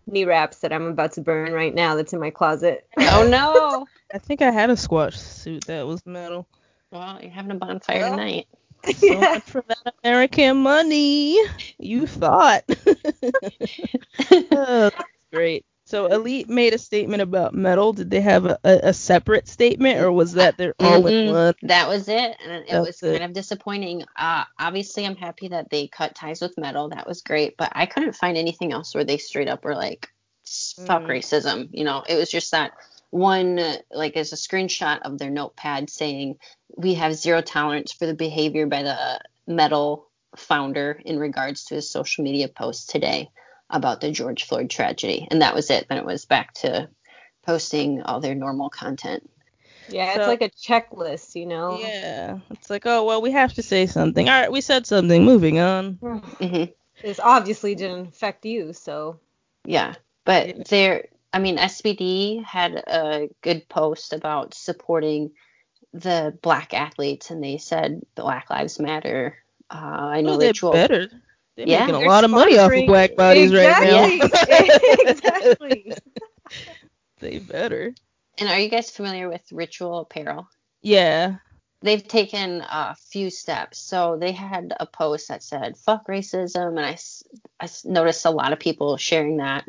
[0.08, 1.96] knee wraps that I'm about to burn right now.
[1.96, 2.86] That's in my closet.
[2.98, 3.86] Oh no!
[4.14, 6.48] I think I had a squat suit that was metal.
[6.92, 8.48] well, you're having a bonfire Well, tonight.
[8.84, 9.20] So yeah.
[9.20, 11.40] much for that American money.
[11.80, 12.64] You thought.
[14.32, 15.66] oh, that's great.
[15.88, 17.94] So Elite made a statement about metal.
[17.94, 21.32] Did they have a, a, a separate statement, or was that their all mm-hmm.
[21.32, 21.54] one?
[21.62, 23.20] That was it, and it That's was it.
[23.20, 24.04] kind of disappointing.
[24.16, 26.90] Uh, obviously, I'm happy that they cut ties with metal.
[26.90, 30.10] That was great, but I couldn't find anything else where they straight up were like,
[30.88, 31.08] "Fuck mm.
[31.08, 32.72] racism." You know, it was just that
[33.10, 33.60] one
[33.92, 36.38] like as a screenshot of their notepad saying,
[36.76, 41.90] "We have zero tolerance for the behavior by the metal founder in regards to his
[41.90, 43.30] social media post today."
[43.70, 45.28] about the George Floyd tragedy.
[45.30, 45.88] And that was it.
[45.88, 46.90] Then it was back to
[47.46, 49.30] posting all their normal content.
[49.90, 51.78] Yeah, it's so, like a checklist, you know?
[51.80, 52.40] Yeah.
[52.52, 54.28] It's like, oh, well, we have to say something.
[54.28, 55.24] All right, we said something.
[55.24, 56.00] Moving on.
[56.40, 56.72] Mm-hmm.
[57.02, 59.20] This obviously didn't affect you, so.
[59.66, 59.96] Yeah.
[60.24, 60.64] But yeah.
[60.70, 61.06] there,
[61.36, 65.32] I mean, SBD had a good post about supporting
[65.92, 69.38] the black athletes, and they said Black Lives Matter.
[69.70, 71.10] Uh, I know oh, they better.
[71.58, 73.92] They're yeah, making a lot of money off of black bodies exactly.
[73.92, 75.12] right now.
[75.12, 75.94] exactly.
[77.20, 77.94] they better.
[78.38, 80.48] And are you guys familiar with Ritual Apparel?
[80.82, 81.36] Yeah.
[81.82, 83.80] They've taken a few steps.
[83.80, 86.98] So they had a post that said "fuck racism," and I,
[87.60, 89.66] I noticed a lot of people sharing that.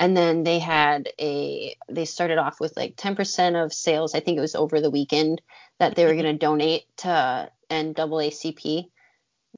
[0.00, 4.14] And then they had a they started off with like 10% of sales.
[4.14, 5.42] I think it was over the weekend
[5.78, 6.22] that they were mm-hmm.
[6.22, 8.88] going to donate to NAACP.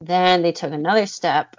[0.01, 1.55] Then they took another step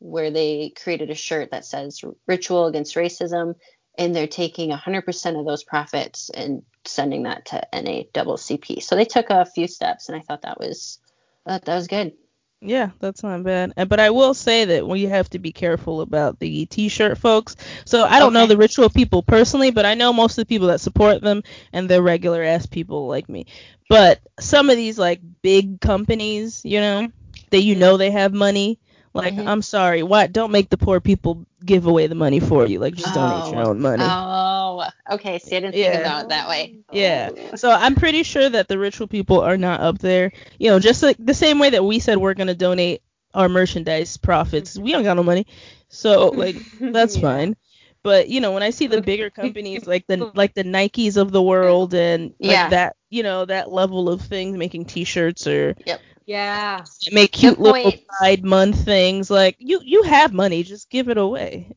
[0.00, 3.54] where they created a shirt that says Ritual Against Racism,
[3.96, 8.82] and they're taking 100% of those profits and sending that to NAACP.
[8.82, 10.98] So they took a few steps, and I thought that was
[11.46, 12.14] that, that was good.
[12.60, 13.74] Yeah, that's not bad.
[13.76, 17.56] But I will say that we have to be careful about the t-shirt folks.
[17.84, 18.42] So I don't okay.
[18.42, 21.42] know the ritual people personally, but I know most of the people that support them
[21.72, 23.46] and they're regular ass people like me.
[23.88, 27.08] But some of these like big companies, you know,
[27.50, 28.78] that you know they have money.
[29.14, 29.46] Like, mm-hmm.
[29.46, 32.80] I'm sorry, why don't make the poor people give away the money for you?
[32.80, 33.14] Like, just oh.
[33.14, 34.02] donate your own money.
[34.04, 35.38] Oh, okay.
[35.38, 35.92] See, I didn't yeah.
[35.92, 36.78] think about it that way.
[36.90, 37.54] Yeah.
[37.54, 40.32] So I'm pretty sure that the ritual people are not up there.
[40.58, 43.02] You know, just like the same way that we said we're gonna donate
[43.32, 44.76] our merchandise profits.
[44.76, 45.46] We don't got no money,
[45.88, 47.22] so like that's yeah.
[47.22, 47.56] fine.
[48.02, 51.30] But you know, when I see the bigger companies like the like the Nikes of
[51.30, 52.68] the world and like yeah.
[52.70, 56.00] that, you know, that level of things making T-shirts or yep.
[56.26, 56.84] Yeah.
[57.12, 59.30] Make cute little Pride Month things.
[59.30, 61.76] Like you, you have money, just give it away.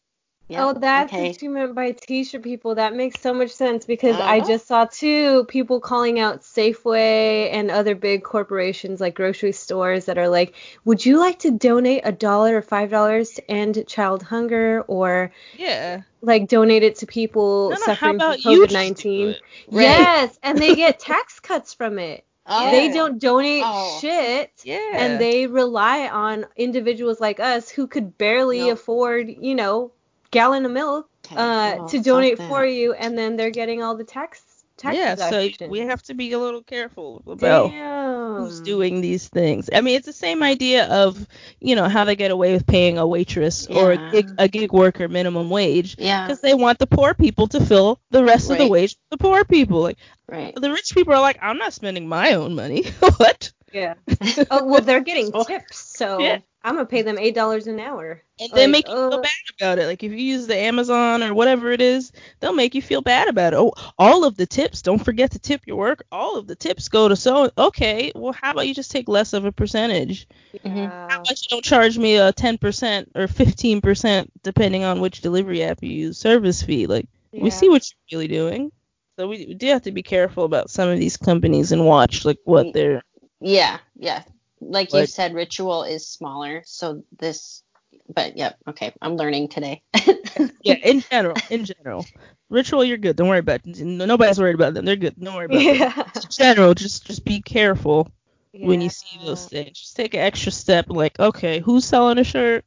[0.50, 0.60] Yep.
[0.62, 1.28] Oh, that's okay.
[1.28, 2.76] what you meant by t-shirt people.
[2.76, 4.30] That makes so much sense because uh-huh.
[4.30, 10.06] I just saw two people calling out Safeway and other big corporations like grocery stores
[10.06, 13.86] that are like, "Would you like to donate a dollar or five dollars to end
[13.88, 19.36] child hunger or yeah, like donate it to people no, no, suffering from COVID nineteen?
[19.70, 19.84] Right.
[19.84, 22.24] Yes, and they get tax cuts from it.
[22.48, 22.72] Oh.
[22.72, 23.98] They don't donate oh.
[24.00, 24.52] shit.
[24.64, 24.80] Yeah.
[24.94, 28.74] And they rely on individuals like us who could barely nope.
[28.74, 29.92] afford, you know,
[30.32, 34.04] gallon of milk uh, oh, to donate for you, and then they're getting all the
[34.04, 34.42] tax.
[34.84, 38.36] Yeah, so we have to be a little careful about Damn.
[38.38, 39.70] who's doing these things.
[39.74, 41.28] I mean, it's the same idea of
[41.60, 43.80] you know how they get away with paying a waitress yeah.
[43.80, 45.96] or a gig, a gig, worker minimum wage.
[45.98, 46.26] Yeah.
[46.26, 48.60] Because they want the poor people to fill the rest right.
[48.60, 48.96] of the wage.
[49.10, 49.98] The poor people, like
[50.30, 50.54] Right.
[50.56, 52.84] The rich people are like, I'm not spending my own money.
[53.18, 53.54] what?
[53.74, 53.96] Yeah.
[54.52, 56.40] oh well, they're getting tips, so yeah.
[56.64, 58.24] I'm gonna pay them eight dollars an hour.
[58.40, 59.88] And like, they make you uh, feel bad about it.
[59.88, 63.28] Like if you use the Amazon or whatever it is, they'll make you feel bad
[63.28, 63.58] about it.
[63.58, 64.82] Oh, all of the tips.
[64.82, 66.04] Don't forget to tip your work.
[66.12, 67.52] All of the tips go to so.
[67.58, 70.28] Okay, well, how about you just take less of a percentage?
[70.64, 70.86] Mm-hmm.
[70.86, 75.82] How about you don't charge me a 10% or 15% depending on which delivery app
[75.82, 76.88] you use service fee?
[76.88, 77.44] Like yeah.
[77.44, 78.72] we see what you're really doing.
[79.18, 82.38] So we do have to be careful about some of these companies and watch like
[82.44, 83.02] what they're.
[83.40, 84.24] Yeah, yeah.
[84.60, 87.64] Like you said, Ritual is smaller, so this.
[88.10, 89.82] But yep, okay, I'm learning today.
[90.64, 92.06] yeah, in general, in general,
[92.50, 93.16] Ritual, you're good.
[93.16, 93.78] Don't worry about it.
[93.78, 94.86] Nobody's worried about them.
[94.86, 95.16] They're good.
[95.20, 95.94] Don't worry about yeah.
[95.94, 96.12] them.
[96.16, 98.10] In general, just just be careful
[98.54, 98.68] yeah.
[98.68, 99.80] when you see those things.
[99.80, 100.86] Just take an extra step.
[100.90, 102.66] Like, okay, who's selling a shirt?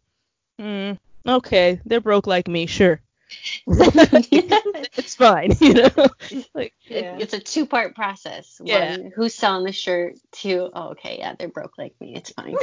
[0.58, 0.92] Hmm.
[1.26, 2.66] Okay, they're broke like me.
[2.66, 3.00] Sure.
[3.66, 5.90] it's fine, you know.
[6.54, 7.16] like yeah.
[7.18, 8.60] it's a two part process.
[8.62, 8.96] Yeah.
[8.98, 10.14] One, who's selling the shirt?
[10.32, 12.14] Two, oh, okay, yeah, they're broke like me.
[12.14, 12.56] It's fine.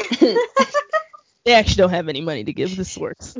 [1.46, 2.76] they actually don't have any money to give.
[2.76, 3.38] This works.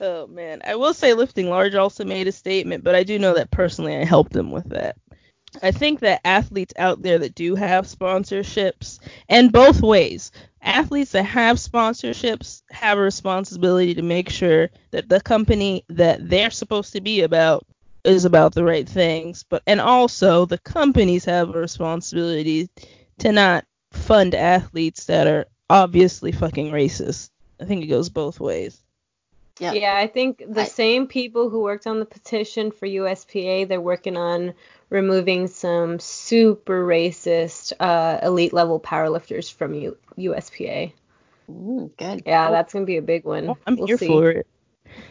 [0.00, 3.34] oh man, I will say lifting large also made a statement, but I do know
[3.34, 4.96] that personally I helped them with that.
[5.60, 8.98] I think that athletes out there that do have sponsorships,
[9.28, 10.32] and both ways,
[10.62, 16.50] athletes that have sponsorships have a responsibility to make sure that the company that they're
[16.50, 17.66] supposed to be about
[18.04, 22.68] is about the right things, but and also the companies have a responsibility
[23.18, 27.30] to not fund athletes that are obviously fucking racist.
[27.60, 28.82] I think it goes both ways.
[29.58, 29.74] Yep.
[29.74, 33.80] Yeah, I think the I, same people who worked on the petition for USPA, they're
[33.80, 34.54] working on
[34.90, 40.92] removing some super racist uh, elite level powerlifters from U- USPA.
[41.50, 42.22] Mm, good.
[42.26, 43.50] Yeah, that's gonna be a big one.
[43.50, 44.06] Oh, I'm we'll here see.
[44.06, 44.46] for it.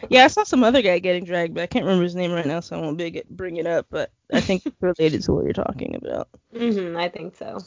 [0.08, 2.46] Yeah, I saw some other guy getting dragged, but I can't remember his name right
[2.46, 3.86] now, so I won't big bring it up.
[3.90, 6.28] But I think it's related to what you're talking about.
[6.54, 7.60] Mhm, I think so.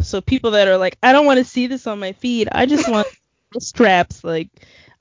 [0.00, 2.48] So people that are like, I don't want to see this on my feed.
[2.50, 3.06] I just want
[3.58, 4.24] straps.
[4.24, 4.48] Like,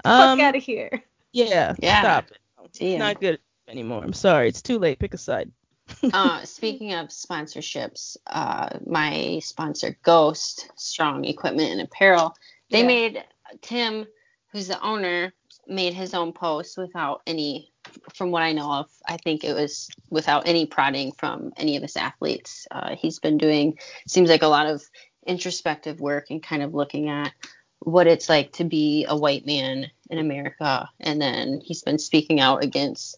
[0.06, 1.04] um, fuck out of here.
[1.34, 2.02] Yeah, yeah.
[2.02, 2.40] Stop it.
[2.80, 4.04] It's not good anymore.
[4.04, 4.48] I'm sorry.
[4.48, 5.00] It's too late.
[5.00, 5.52] Pick a side.
[6.14, 12.36] uh, speaking of sponsorships, uh, my sponsor Ghost Strong Equipment and Apparel,
[12.70, 12.88] they yeah.
[12.88, 13.24] made
[13.62, 14.06] Tim,
[14.52, 15.34] who's the owner,
[15.68, 17.72] made his own post without any,
[18.14, 21.84] from what I know of, I think it was without any prodding from any of
[21.84, 22.68] his athletes.
[22.70, 23.78] Uh, he's been doing,
[24.08, 24.84] seems like a lot of
[25.26, 27.34] introspective work and kind of looking at
[27.80, 30.90] what it's like to be a white man in America.
[31.00, 33.18] And then he's been speaking out against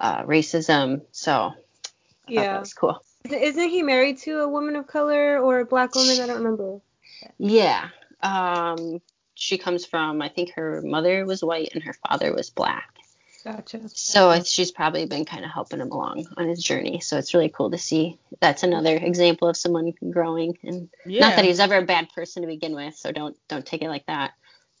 [0.00, 1.02] uh, racism.
[1.12, 1.52] So
[2.28, 3.02] yeah, that was cool.
[3.30, 6.20] Isn't he married to a woman of color or a black woman?
[6.20, 6.80] I don't remember.
[7.38, 7.88] Yeah.
[8.22, 9.00] Um,
[9.34, 12.95] she comes from, I think her mother was white and her father was black.
[13.46, 13.88] Gotcha.
[13.90, 16.98] So she's probably been kind of helping him along on his journey.
[16.98, 18.18] So it's really cool to see.
[18.40, 21.20] That's another example of someone growing, and yeah.
[21.20, 22.96] not that he's ever a bad person to begin with.
[22.96, 24.32] So don't don't take it like that.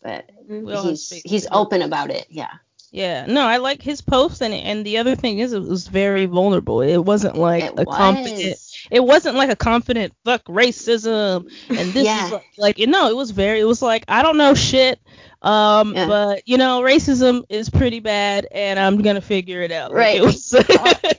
[0.02, 0.88] But mm-hmm.
[0.88, 2.26] he's he's open about it.
[2.28, 2.54] Yeah.
[2.90, 6.26] Yeah, no, I like his posts, and and the other thing is, it was very
[6.26, 6.80] vulnerable.
[6.80, 7.96] It wasn't like it a was.
[7.96, 8.56] confident.
[8.90, 12.26] It wasn't like a confident fuck racism, and this yeah.
[12.26, 13.60] is like, like you know, it was very.
[13.60, 15.00] It was like I don't know shit.
[15.42, 16.08] Um, yeah.
[16.08, 19.92] but you know, racism is pretty bad, and I'm gonna figure it out.
[19.92, 20.20] Right.
[20.20, 20.54] Like, it was.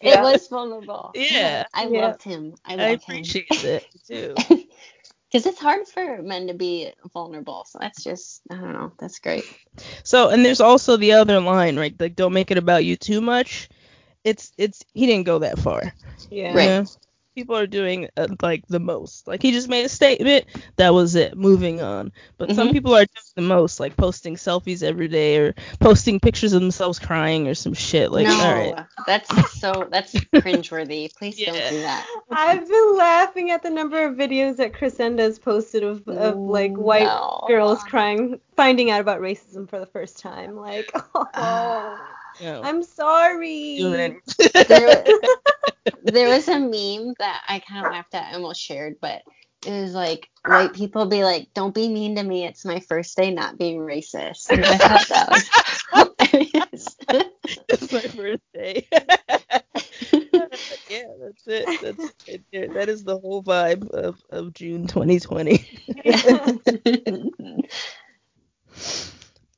[0.02, 1.12] it was vulnerable.
[1.16, 1.66] Yeah.
[1.74, 2.02] I yeah.
[2.02, 2.56] loved him.
[2.66, 3.82] I, loved I appreciate him.
[3.82, 4.64] it too.
[5.32, 7.66] because it's hard for men to be vulnerable.
[7.68, 8.92] So that's just I don't know.
[9.00, 9.46] That's great.
[10.04, 11.94] So and there's also the other line, right?
[12.00, 13.70] Like don't make it about you too much.
[14.24, 15.94] It's it's he didn't go that far.
[16.30, 16.56] Yeah.
[16.56, 16.88] Right
[17.38, 19.28] people are doing uh, like the most.
[19.28, 20.46] Like he just made a statement,
[20.78, 21.38] that was it.
[21.38, 22.12] Moving on.
[22.40, 22.56] But mm-hmm.
[22.58, 26.62] some people are doing the most, like posting selfies every day or posting pictures of
[26.62, 28.12] themselves crying or some shit.
[28.12, 28.86] Like, no, all right.
[29.06, 31.14] that's so that's cringeworthy.
[31.16, 31.52] Please yeah.
[31.52, 32.08] don't do that.
[32.32, 37.04] I've been laughing at the number of videos that Crescendo's posted of, of like white
[37.04, 37.46] no.
[37.48, 40.56] girls crying, finding out about racism for the first time.
[40.56, 42.00] Like, oh.
[42.42, 42.62] Oh.
[42.64, 43.80] I'm sorry.
[43.82, 44.22] there,
[46.04, 49.24] there was a meme that I kind of laughed at, I almost shared, but
[49.66, 52.46] it was like white people be like, "Don't be mean to me.
[52.46, 55.50] It's my first day not being racist." And I thought that was
[57.70, 58.88] it's my first day.
[58.92, 59.08] yeah,
[61.20, 61.82] that's it.
[61.82, 62.14] That's
[62.52, 62.74] it.
[62.74, 65.66] That is the whole vibe of, of June 2020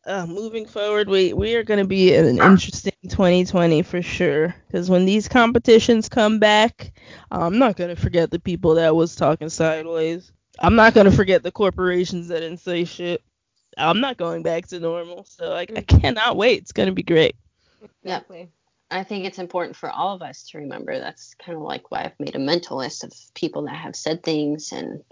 [0.06, 4.56] uh, moving forward, we we are going to be in an interesting 2020 for sure.
[4.68, 6.92] Because when these competitions come back,
[7.32, 10.32] I'm not going to forget the people that was talking sideways.
[10.60, 13.22] I'm not going to forget the corporations that didn't say shit.
[13.78, 16.02] I'm not going back to normal, so I, I mm.
[16.02, 16.62] cannot wait.
[16.62, 17.36] It's going to be great.
[18.04, 18.50] Exactly.
[18.92, 21.00] I think it's important for all of us to remember.
[21.00, 24.24] That's kind of like why I've made a mental list of people that have said
[24.24, 25.04] things and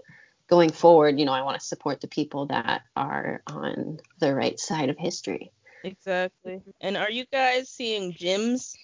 [0.48, 4.58] going forward, you know, I want to support the people that are on the right
[4.58, 5.52] side of history.
[5.84, 6.62] Exactly.
[6.80, 8.74] And are you guys seeing gyms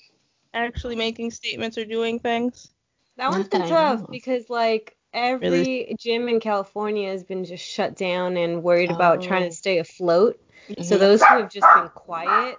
[0.53, 2.71] actually making statements or doing things?
[3.17, 5.97] That one's been tough because like every really?
[5.99, 8.95] gym in California has been just shut down and worried oh.
[8.95, 10.41] about trying to stay afloat.
[10.69, 10.83] Mm-hmm.
[10.83, 12.57] So those who have just been quiet,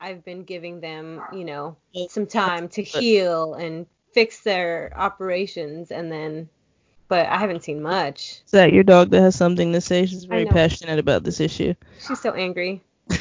[0.00, 1.76] I've been giving them, you know,
[2.08, 6.48] some time to heal and fix their operations and then
[7.08, 8.42] but I haven't seen much.
[8.44, 10.06] Is that your dog that has something to say?
[10.06, 11.74] She's very passionate about this issue.
[12.06, 12.82] She's so angry.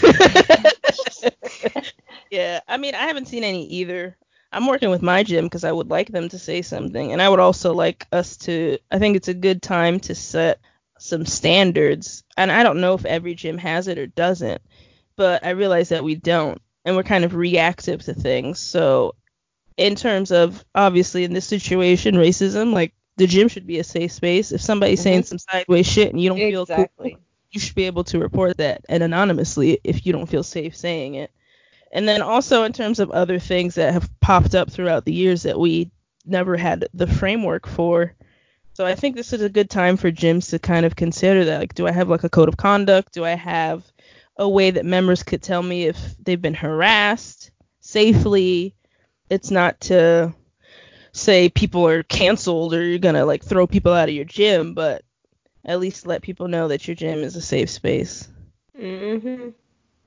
[2.30, 4.18] yeah, I mean, I haven't seen any either.
[4.52, 7.30] I'm working with my gym because I would like them to say something, and I
[7.30, 8.78] would also like us to.
[8.92, 10.60] I think it's a good time to set
[11.00, 14.62] some standards, and I don't know if every gym has it or doesn't,
[15.16, 18.60] but I realize that we don't, and we're kind of reactive to things.
[18.60, 19.16] So,
[19.78, 24.12] in terms of obviously in this situation, racism, like the gym should be a safe
[24.12, 24.52] space.
[24.52, 25.04] If somebody's mm-hmm.
[25.04, 26.86] saying some sideways shit and you don't exactly.
[27.10, 30.44] feel cool, you should be able to report that and anonymously if you don't feel
[30.44, 31.32] safe saying it.
[31.92, 35.44] And then also in terms of other things that have popped up throughout the years
[35.44, 35.90] that we
[36.26, 38.14] never had the framework for.
[38.74, 41.60] So I think this is a good time for gyms to kind of consider that.
[41.60, 43.14] Like, do I have like a code of conduct?
[43.14, 43.84] Do I have
[44.36, 47.50] a way that members could tell me if they've been harassed
[47.80, 48.76] safely?
[49.30, 50.36] It's not to
[51.18, 55.04] say people are canceled or you're gonna like throw people out of your gym, but
[55.66, 58.28] at least let people know that your gym is a safe space.
[58.80, 59.54] Mhm.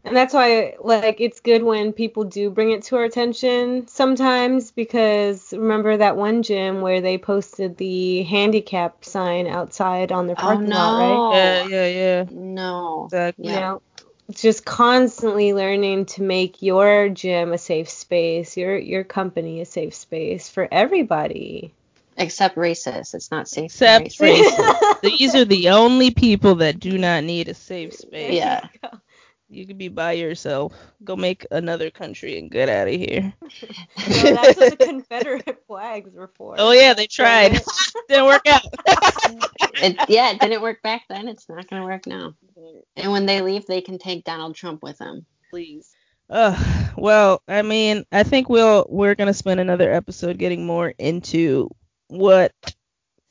[0.04, 4.70] And that's why like it's good when people do bring it to our attention sometimes
[4.72, 10.42] because remember that one gym where they posted the handicap sign outside on their Oh
[10.46, 11.24] parking lot, right?
[11.30, 12.24] Yeah, yeah, yeah.
[12.30, 13.12] No.
[13.12, 13.46] Exactly.
[13.46, 13.82] You know,
[14.30, 19.94] just constantly learning to make your gym a safe space, your your company a safe
[19.94, 21.72] space for everybody.
[22.16, 23.14] Except racist.
[23.14, 23.72] It's not safe.
[23.72, 24.56] for Except racists.
[24.56, 25.00] racist.
[25.02, 28.34] These are the only people that do not need a safe space.
[28.34, 28.66] Yeah.
[29.50, 30.72] You could be by yourself.
[31.02, 33.34] Go make another country and get out of here.
[34.22, 36.54] No, that's what the Confederate flags were for.
[36.58, 37.60] Oh yeah, they tried.
[38.08, 38.62] Didn't work out.
[39.82, 41.28] It, yeah, it didn't work back then.
[41.28, 42.34] It's not going to work now.
[42.96, 45.26] And when they leave, they can take Donald Trump with them.
[45.50, 45.90] Please.
[46.28, 46.56] Uh,
[46.96, 51.68] well, I mean, I think we'll we're gonna spend another episode getting more into
[52.06, 52.74] what s-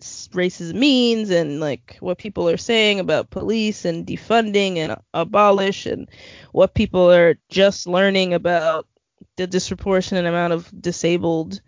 [0.01, 6.09] racism means and like what people are saying about police and defunding and abolish and
[6.51, 8.87] what people are just learning about
[9.35, 11.61] the disproportionate amount of disabled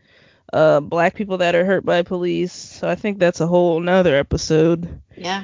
[0.54, 2.54] uh black people that are hurt by police.
[2.54, 5.44] So I think that's a whole nother episode Yeah.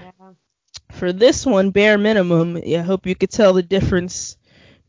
[0.92, 4.38] for this one, bare minimum, I hope you could tell the difference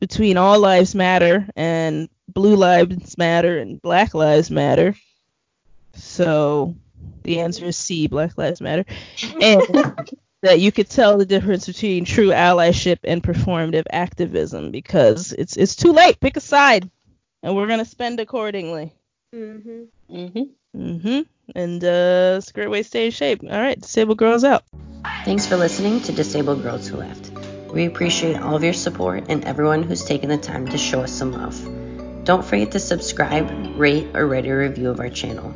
[0.00, 4.94] between All Lives Matter and Blue Lives Matter and Black Lives Matter.
[5.94, 6.74] So
[7.22, 8.84] the answer is C, Black Lives Matter.
[9.40, 9.66] And
[10.42, 15.74] that you could tell the difference between true allyship and performative activism because it's it's
[15.76, 16.20] too late.
[16.20, 16.88] Pick a side.
[17.42, 18.92] And we're gonna spend accordingly.
[19.32, 20.42] hmm hmm
[20.76, 21.26] Mhm.
[21.54, 23.42] And uh it's a great way stay in shape.
[23.42, 24.64] All right, disabled girls out.
[25.24, 27.32] Thanks for listening to Disabled Girls Who Lift.
[27.72, 31.12] We appreciate all of your support and everyone who's taken the time to show us
[31.12, 31.58] some love.
[32.24, 35.54] Don't forget to subscribe, rate, or write a review of our channel.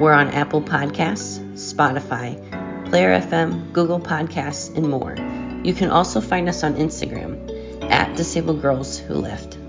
[0.00, 2.40] We're on Apple Podcasts, Spotify,
[2.88, 5.14] Player FM, Google Podcasts, and more.
[5.62, 9.59] You can also find us on Instagram at Disabled Girls Who Lift.